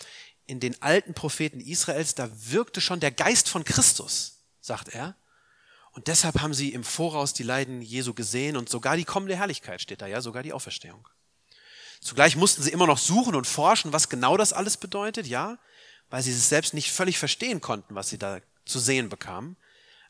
In 0.46 0.60
den 0.60 0.80
alten 0.80 1.12
Propheten 1.12 1.60
Israels, 1.60 2.14
da 2.14 2.30
wirkte 2.32 2.80
schon 2.80 3.00
der 3.00 3.10
Geist 3.10 3.50
von 3.50 3.64
Christus, 3.64 4.38
sagt 4.62 4.88
er. 4.88 5.14
Und 5.92 6.06
deshalb 6.06 6.40
haben 6.40 6.54
sie 6.54 6.72
im 6.72 6.84
Voraus 6.84 7.34
die 7.34 7.42
Leiden 7.42 7.82
Jesu 7.82 8.14
gesehen 8.14 8.56
und 8.56 8.70
sogar 8.70 8.96
die 8.96 9.04
kommende 9.04 9.36
Herrlichkeit 9.36 9.82
steht 9.82 10.00
da, 10.00 10.06
ja, 10.06 10.22
sogar 10.22 10.42
die 10.42 10.54
Auferstehung. 10.54 11.06
Zugleich 12.00 12.36
mussten 12.36 12.62
sie 12.62 12.70
immer 12.70 12.86
noch 12.86 12.98
suchen 12.98 13.34
und 13.34 13.46
forschen, 13.46 13.92
was 13.92 14.08
genau 14.08 14.38
das 14.38 14.54
alles 14.54 14.78
bedeutet, 14.78 15.26
ja, 15.26 15.58
weil 16.08 16.22
sie 16.22 16.30
es 16.30 16.48
selbst 16.48 16.72
nicht 16.72 16.92
völlig 16.92 17.18
verstehen 17.18 17.60
konnten, 17.60 17.94
was 17.94 18.08
sie 18.08 18.18
da 18.18 18.40
zu 18.64 18.78
sehen 18.78 19.10
bekamen. 19.10 19.56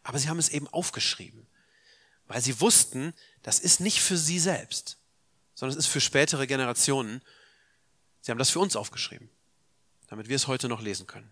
Aber 0.04 0.20
sie 0.20 0.28
haben 0.28 0.38
es 0.38 0.50
eben 0.50 0.68
aufgeschrieben, 0.68 1.48
weil 2.28 2.40
sie 2.40 2.60
wussten, 2.60 3.14
das 3.42 3.58
ist 3.58 3.80
nicht 3.80 4.00
für 4.00 4.16
sie 4.16 4.38
selbst, 4.38 4.98
sondern 5.54 5.78
es 5.78 5.86
ist 5.86 5.92
für 5.92 6.00
spätere 6.00 6.46
Generationen. 6.46 7.22
Sie 8.20 8.30
haben 8.30 8.38
das 8.38 8.50
für 8.50 8.60
uns 8.60 8.76
aufgeschrieben, 8.76 9.28
damit 10.08 10.28
wir 10.28 10.36
es 10.36 10.46
heute 10.46 10.68
noch 10.68 10.82
lesen 10.82 11.06
können. 11.06 11.30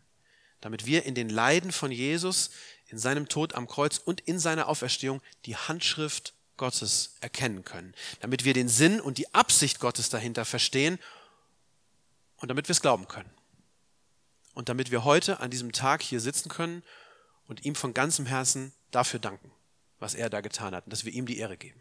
Damit 0.61 0.87
wir 0.87 1.04
in 1.04 1.14
den 1.14 1.28
Leiden 1.28 1.72
von 1.72 1.90
Jesus, 1.90 2.50
in 2.87 2.98
seinem 2.98 3.28
Tod 3.28 3.54
am 3.54 3.66
Kreuz 3.66 3.98
und 3.98 4.20
in 4.20 4.38
seiner 4.38 4.68
Auferstehung 4.68 5.20
die 5.44 5.57
Handschrift 5.57 6.33
Gottes 6.57 7.16
erkennen 7.20 7.64
können. 7.64 7.94
Damit 8.20 8.44
wir 8.44 8.54
den 8.54 8.68
Sinn 8.68 9.00
und 9.00 9.18
die 9.18 9.35
Absicht 9.35 9.80
Gottes 9.80 10.09
dahinter 10.09 10.44
verstehen 10.44 10.98
und 12.37 12.48
damit 12.48 12.68
wir 12.68 12.72
es 12.72 12.80
glauben 12.80 13.09
können. 13.09 13.30
Und 14.54 14.68
damit 14.68 14.90
wir 14.90 15.04
heute 15.04 15.40
an 15.40 15.50
diesem 15.50 15.72
Tag 15.72 16.02
hier 16.02 16.20
sitzen 16.20 16.48
können 16.48 16.83
und 17.48 17.64
ihm 17.64 17.74
von 17.74 17.92
ganzem 17.92 18.24
Herzen 18.24 18.72
dafür 18.92 19.18
danken, 19.18 19.50
was 20.04 20.14
er 20.14 20.28
da 20.28 20.42
getan 20.42 20.74
hat 20.74 20.84
und 20.84 20.92
dass 20.92 21.06
wir 21.06 21.12
ihm 21.12 21.24
die 21.24 21.38
Ehre 21.38 21.56
geben. 21.56 21.80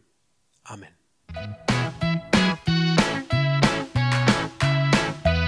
Amen. 0.63 0.87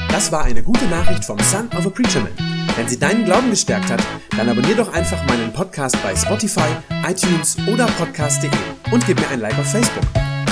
Das 0.09 0.29
war 0.31 0.43
eine 0.43 0.61
gute 0.61 0.85
Nachricht 0.87 1.23
vom 1.23 1.39
Son 1.39 1.69
of 1.69 1.87
a 1.87 1.89
Preacher 1.89 2.19
Man. 2.19 2.33
Wenn 2.75 2.89
sie 2.89 2.99
deinen 2.99 3.23
Glauben 3.23 3.49
gestärkt 3.49 3.89
hat, 3.89 4.03
dann 4.35 4.49
abonnier 4.49 4.75
doch 4.75 4.91
einfach 4.91 5.25
meinen 5.25 5.53
Podcast 5.53 5.97
bei 6.03 6.13
Spotify, 6.15 6.67
iTunes 7.07 7.57
oder 7.67 7.85
podcast.de 7.85 8.51
und 8.91 9.05
gib 9.07 9.21
mir 9.21 9.29
ein 9.29 9.39
Like 9.39 9.57
auf 9.57 9.71
Facebook. 9.71 10.03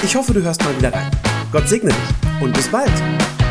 Ich 0.02 0.16
hoffe, 0.16 0.34
du 0.34 0.42
hörst 0.42 0.64
mal 0.64 0.78
wieder 0.78 0.94
rein. 0.94 1.12
Gott 1.52 1.68
segne 1.68 1.90
dich 1.90 2.42
und 2.42 2.54
bis 2.54 2.70
bald. 2.70 3.43